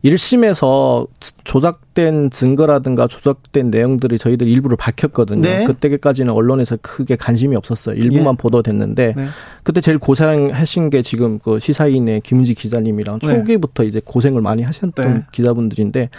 [0.04, 1.06] 1심에서
[1.44, 5.42] 조작된 증거라든가 조작된 내용들이 저희들 일부를 밝혔거든요.
[5.42, 5.64] 네.
[5.64, 7.94] 그때까지는 언론에서 크게 관심이 없었어요.
[7.96, 8.36] 일부만 예.
[8.36, 9.26] 보도됐는데 네.
[9.62, 13.28] 그때 제일 고생하신 게 지금 그 시사인의 김은지 기자님이랑 네.
[13.28, 15.22] 초기부터 이제 고생을 많이 하셨던 네.
[15.30, 16.10] 기자분들인데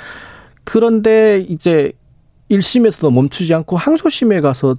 [0.64, 1.92] 그런데 이제
[2.50, 4.78] 1심에서도 멈추지 않고 항소심에 가서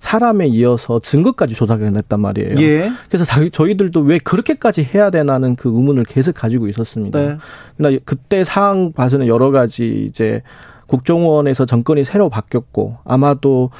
[0.00, 2.54] 사람에 이어서 증거까지 조작해냈단 말이에요.
[2.58, 2.90] 예.
[3.08, 7.20] 그래서 자기 저희들도 왜 그렇게까지 해야 되나는 그 의문을 계속 가지고 있었습니다.
[7.20, 7.36] 네.
[7.76, 10.42] 그러나 그때 상황 봐서는 여러 가지 이제
[10.86, 13.70] 국정원에서 정권이 새로 바뀌었고 아마도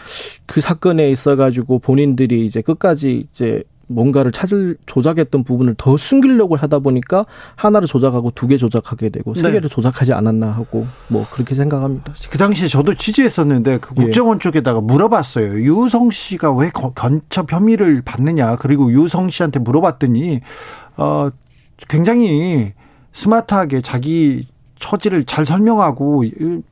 [0.44, 6.78] 그 사건에 있어 가지고 본인들이 이제 끝까지 이제 뭔가를 찾을 조작했던 부분을 더 숨기려고 하다
[6.78, 7.26] 보니까
[7.57, 9.53] 하나를 조작하고 두 개 조작하게 되고 세 네.
[9.53, 12.14] 개를 조작하지 않았나 하고 뭐 그렇게 생각합니다.
[12.30, 14.03] 그 당시에 저도 취재했었는데 그 예.
[14.05, 15.61] 국정원 쪽에다가 물어봤어요.
[15.62, 18.57] 유성 씨가 왜 거- 간첩 혐의를 받느냐.
[18.57, 20.41] 그리고 유성 씨한테 물어봤더니
[20.97, 21.30] 어
[21.88, 22.72] 굉장히
[23.12, 24.43] 스마트하게 자기
[24.80, 26.24] 처지를 잘 설명하고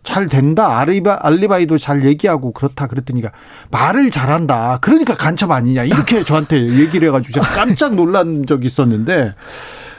[0.03, 0.79] 잘 된다.
[0.79, 3.31] 알리바, 알리바이도 잘 얘기하고 그렇다 그랬더니가
[3.71, 4.79] 말을 잘한다.
[4.81, 5.85] 그러니까 간첩 아니냐.
[5.85, 9.35] 이렇게 저한테 얘기를 해가지고 제가 깜짝 놀란 적이 있었는데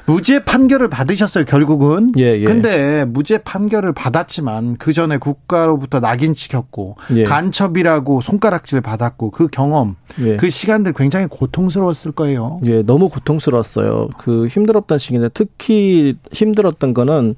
[0.10, 2.10] 무죄 판결을 받으셨어요, 결국은.
[2.18, 2.44] 예, 예.
[2.44, 7.24] 근데 무죄 판결을 받았지만 그 전에 국가로부터 낙인 찍혔고 예.
[7.26, 10.36] 간첩이라고 손가락질 받았고 그 경험, 예.
[10.36, 12.60] 그 시간들 굉장히 고통스러웠을 거예요.
[12.66, 14.10] 예, 너무 고통스러웠어요.
[14.18, 17.36] 그 힘들었던 시기인데 특히 힘들었던 거는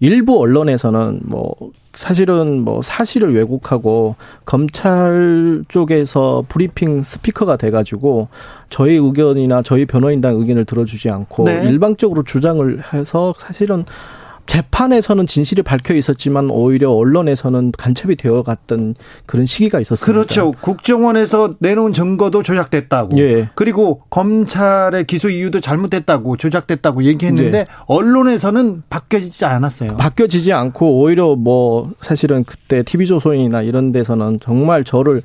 [0.00, 1.54] 일부 언론에서는 뭐
[1.94, 8.28] 사실은 뭐 사실을 왜곡하고 검찰 쪽에서 브리핑 스피커가 돼가지고
[8.70, 11.68] 저희 의견이나 저희 변호인단 의견을 들어주지 않고 네.
[11.68, 13.84] 일방적으로 주장을 해서 사실은
[14.46, 18.94] 재판에서는 진실이 밝혀 있었지만 오히려 언론에서는 간첩이 되어 갔던
[19.26, 20.12] 그런 시기가 있었습니다.
[20.12, 20.52] 그렇죠.
[20.60, 23.18] 국정원에서 내놓은 증거도 조작됐다고.
[23.18, 23.48] 예.
[23.54, 27.66] 그리고 검찰의 기소 이유도 잘못됐다고 조작됐다고 얘기했는데 네.
[27.86, 29.96] 언론에서는 바뀌지 않았어요.
[29.96, 35.22] 바뀌어지지 않고 오히려 뭐 사실은 그때 TV조선이나 이런 데서는 정말 저를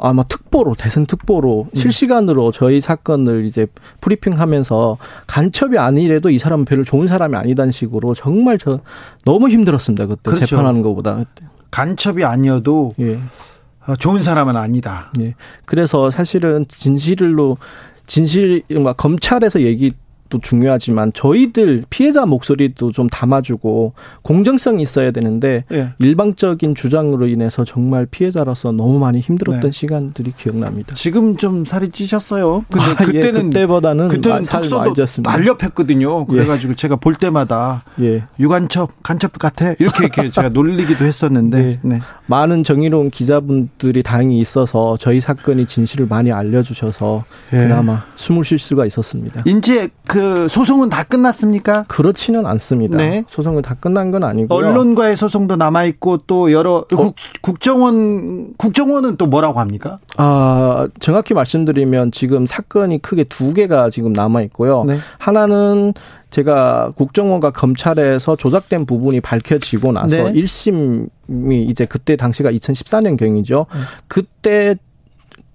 [0.00, 1.76] 아마 특보로 대선 특보로 음.
[1.76, 3.66] 실시간으로 저희 사건을 이제
[4.00, 4.96] 브리핑하면서
[5.26, 8.80] 간첩이 아니래도 이 사람은 별로 좋은 사람이 아니다는 식으로 정말 저
[9.24, 10.46] 너무 힘들었습니다 그때 그렇죠.
[10.46, 11.46] 재판하는 것보다 그때.
[11.70, 13.20] 간첩이 아니어도 예.
[13.86, 15.12] 어, 좋은 사람은 아니다.
[15.20, 15.34] 예.
[15.64, 17.58] 그래서 사실은 진실로
[18.06, 19.92] 진실 막 검찰에서 얘기
[20.30, 25.88] 도 중요하지만 저희들 피해자 목소리도 좀 담아주고 공정성이 있어야 되는데 예.
[25.98, 29.70] 일방적인 주장으로 인해서 정말 피해자로서 너무 많이 힘들었던 네.
[29.70, 30.94] 시간들이 기억납니다.
[30.94, 32.64] 지금 좀 살이 찌셨어요.
[32.70, 34.94] 근데 아, 예, 그때는 그때보다는 그때는 살 턱선도.
[35.22, 36.26] 날렵했거든요.
[36.26, 38.22] 그래가지고 제가 볼 때마다 예.
[38.38, 41.80] 유간첩, 간첩 같아 이렇게 이렇게 제가 놀리기도 했었는데.
[41.82, 42.00] 네.
[42.26, 47.56] 많은 정의로운 기자분들이 다행히 있어서 저희 사건이 진실을 많이 알려주셔서 예.
[47.56, 49.42] 그나마 숨을 쉴 수가 있었습니다.
[49.46, 51.84] 이제 그그 소송은 다 끝났습니까?
[51.88, 52.98] 그렇지는 않습니다.
[52.98, 53.24] 네.
[53.26, 54.58] 소송은 다 끝난 건 아니고요.
[54.58, 59.98] 언론과의 소송도 남아 있고 또 여러 국, 국정원 국정원은 또 뭐라고 합니까?
[60.18, 64.84] 아, 정확히 말씀드리면 지금 사건이 크게 두 개가 지금 남아 있고요.
[64.84, 64.98] 네.
[65.18, 65.94] 하나는
[66.28, 70.32] 제가 국정원과 검찰에서 조작된 부분이 밝혀지고 나서 네.
[70.34, 71.08] 일 1심이
[71.50, 73.64] 이제 그때 당시가 2014년 경이죠.
[74.06, 74.76] 그때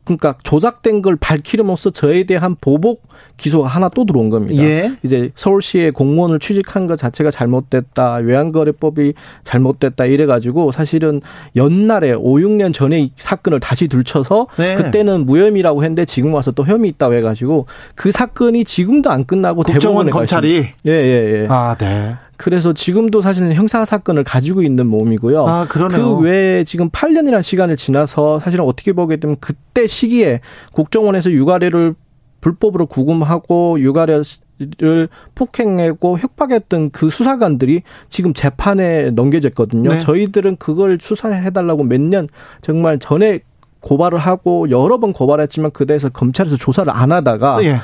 [0.05, 3.03] 그러니까 조작된 걸 밝히름으로써 저에 대한 보복
[3.37, 4.63] 기소가 하나 또 들어온 겁니다.
[4.63, 4.91] 예.
[5.03, 8.15] 이제 서울시에 공무원을 취직한 것 자체가 잘못됐다.
[8.15, 10.05] 외환거래법이 잘못됐다.
[10.05, 11.21] 이래 가지고 사실은
[11.55, 14.75] 연날에 5, 6년 전에 이 사건을 다시 들춰서 네.
[14.75, 19.63] 그때는 무혐의라고 했는데 지금 와서 또 혐의 있다고 해 가지고 그 사건이 지금도 안 끝나고
[19.63, 20.67] 대법원에 가 검찰이.
[20.87, 21.47] 예, 예, 예.
[21.49, 22.15] 아, 네.
[22.37, 25.45] 그래서 지금도 사실은 형사 사건을 가지고 있는 몸이고요.
[25.45, 26.17] 아, 그러네요.
[26.17, 30.41] 그 외에 지금 8년이라는 시간을 지나서 사실은 어떻게 보게 되면 그때 시기에
[30.73, 31.95] 국정원에서 육아래를
[32.41, 39.89] 불법으로 구금하고 육아래를 폭행하고 협박했던 그 수사관들이 지금 재판에 넘겨졌거든요.
[39.91, 39.99] 네.
[39.99, 42.27] 저희들은 그걸 수사해달라고 몇 년
[42.61, 43.39] 정말 전에
[43.79, 47.77] 고발을 하고 여러 번 고발했지만 그 대해서 검찰에서 조사를 안 하다가 예.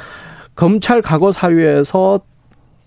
[0.55, 2.21] 검찰 과거 사유에서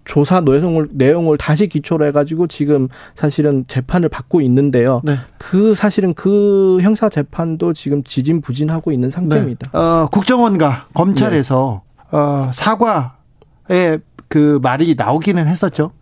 [0.05, 5.00] 조사 내용을 내용을 다시 기초로 해가지고 지금 사실은 재판을 받고 있는데요.
[5.05, 5.16] 네.
[5.38, 9.70] 그 사실은 그 형사 재판도 지금 지진부진하고 있는 상태입니다.
[9.70, 9.78] 네.
[9.78, 12.18] 어, 국정원과 검찰에서 네.
[12.18, 15.92] 어, 사과의 그 말이 나오기는 했었죠.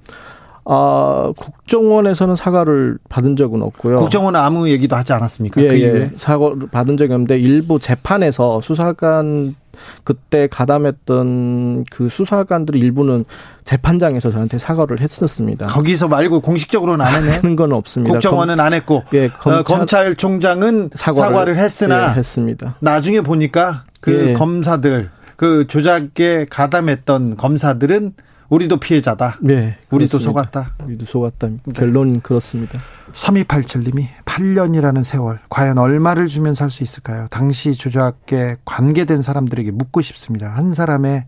[0.64, 3.96] 아 국정원에서는 사과를 받은 적은 없고요.
[3.96, 5.60] 국정원은 아무 얘기도 하지 않았습니까?
[5.62, 5.80] 예, 그.
[5.80, 6.10] 예.
[6.16, 9.56] 사과를 받은 적이 없는데 일부 재판에서 수사관
[10.04, 13.24] 그때 가담했던 그 수사관들 일부는
[13.64, 15.66] 재판장에서 저한테 사과를 했었습니다.
[15.66, 17.34] 거기서 말고 공식적으로는 안 했네요.
[17.42, 18.12] 하는 건 없습니다.
[18.12, 22.76] 국정원은 안 했고 예, 검찰, 검찰- 총장은 사과를, 사과를, 했으나 예, 했습니다.
[22.80, 24.32] 나중에 보니까 그 예.
[24.34, 28.14] 검사들 그 조작에 가담했던 검사들은
[28.52, 29.38] 우리도 피해자다.
[29.40, 30.18] 네, 우리도 그렇습니다.
[30.52, 30.74] 속았다.
[30.84, 31.48] 우리도 속았다.
[31.74, 32.78] 결론은 그렇습니다.
[33.14, 37.28] 3287님이 8년이라는 세월 과연 얼마를 주면 살 수 있을까요?
[37.30, 40.50] 당시 조작에 관계된 사람들에게 묻고 싶습니다.
[40.50, 41.24] 한 사람의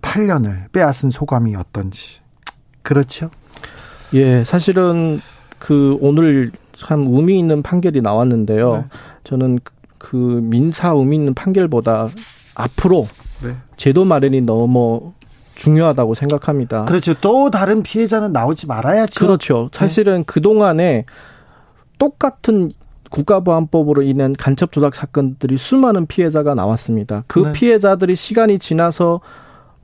[0.00, 2.20] 8년을 빼앗은 소감이 어떤지.
[2.82, 3.30] 그렇죠?
[4.14, 5.20] 예, 사실은
[5.58, 8.74] 그 오늘 참 의미 있는 판결이 나왔는데요.
[8.76, 8.84] 네.
[9.24, 12.08] 저는 그- 그 민사 의미 있는 판결보다
[12.54, 13.06] 앞으로
[13.42, 13.54] 네.
[13.76, 15.12] 제도 마련이 너무
[15.54, 16.84] 중요하다고 생각합니다.
[16.84, 17.14] 그렇죠.
[17.14, 19.20] 또 다른 피해자는 나오지 말아야죠.
[19.20, 19.70] 그렇죠.
[19.72, 21.04] 사실은 그 동안에
[21.98, 22.70] 똑같은
[23.10, 27.24] 국가보안법으로 인한 간첩 조작 사건들이 수많은 피해자가 나왔습니다.
[27.28, 27.52] 그 네.
[27.52, 29.20] 피해자들이 시간이 지나서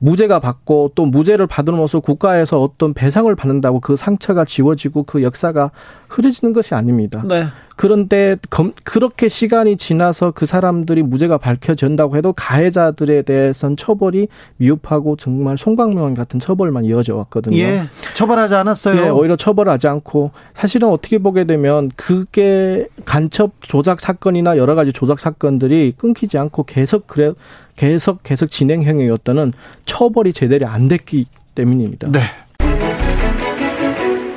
[0.03, 5.69] 무죄가 받고 또 무죄를 받음으로써 국가에서 어떤 배상을 받는다고 그 상처가 지워지고 그 역사가
[6.09, 7.23] 흐려지는 것이 아닙니다.
[7.27, 7.43] 네.
[7.75, 14.27] 그런데 검- 그렇게 시간이 지나서 그 사람들이 무죄가 밝혀진다고 해도 가해자들에 대해선 처벌이
[14.57, 17.57] 미흡하고 정말 송광명 같은 처벌만 이어져 왔거든요.
[17.57, 17.81] 예.
[18.15, 19.01] 처벌하지 않았어요.
[19.05, 25.19] 예, 오히려 처벌하지 않고 사실은 어떻게 보게 되면 그게 간첩 조작 사건이나 여러 가지 조작
[25.19, 27.33] 사건들이 끊기지 않고 계속 그래
[27.81, 29.53] 계속 계속 진행형이었다는
[29.87, 31.25] 처벌이 제대로 안 됐기
[31.55, 32.11] 때문입니다.
[32.11, 32.21] 네.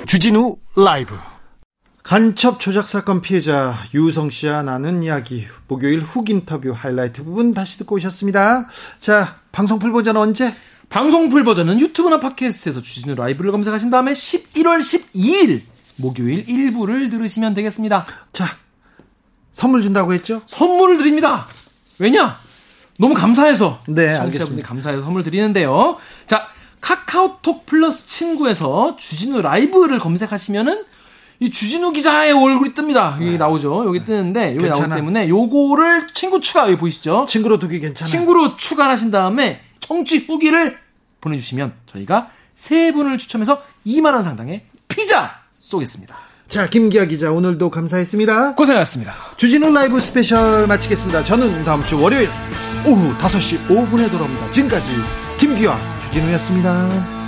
[0.07, 1.14] 주진우 라이브.
[2.03, 7.97] 간첩 조작 사건 피해자 유성 씨와 나눈 이야기 목요일 훅 인터뷰 하이라이트 부분 다시 듣고
[7.97, 8.66] 오셨습니다.
[9.01, 10.55] 자, 방송 풀 버전 언제?
[10.88, 15.61] 방송 풀 버전은 유튜브나 팟캐스트에서 주진우 라이브를 검색하신 다음에 11월 12일
[15.97, 18.07] 목요일 일부를 들으시면 되겠습니다.
[18.32, 18.57] 자,
[19.53, 20.40] 선물 준다고 했죠?
[20.47, 21.47] 선물을 드립니다.
[21.99, 22.42] 왜냐?
[22.99, 23.80] 너무 감사해서.
[23.88, 24.66] 네, 알겠습니다.
[24.66, 25.97] 감사해서 선물 드리는데요.
[26.26, 26.49] 자,
[26.80, 30.84] 카카오톡 플러스 친구에서 주진우 라이브를 검색하시면은
[31.40, 33.14] 이 주진우 기자의 얼굴이 뜹니다.
[33.14, 33.84] 여기 나오죠.
[33.86, 34.95] 여기 뜨는데 여기 나오기 괜찮아.
[34.97, 37.26] 때문에 요거를 친구 추가 여기 보이시죠?
[37.28, 38.11] 친구로 두기 괜찮아요.
[38.11, 40.78] 친구로 추가하신 다음에 청취 후기를
[41.20, 46.14] 보내주시면 저희가 세 분을 추첨해서 2만 원 상당의 피자 쏘겠습니다.
[46.49, 48.55] 자, 김기화 기자 오늘도 감사했습니다.
[48.55, 49.14] 고생하셨습니다.
[49.36, 51.24] 주진우 라이브 스페셜 마치겠습니다.
[51.24, 52.28] 저는 다음 주 월요일
[52.87, 54.51] 오후 5시 5분에 돌아옵니다.
[54.51, 54.93] 지금까지
[55.39, 57.24] 김기화 주진우였습니다.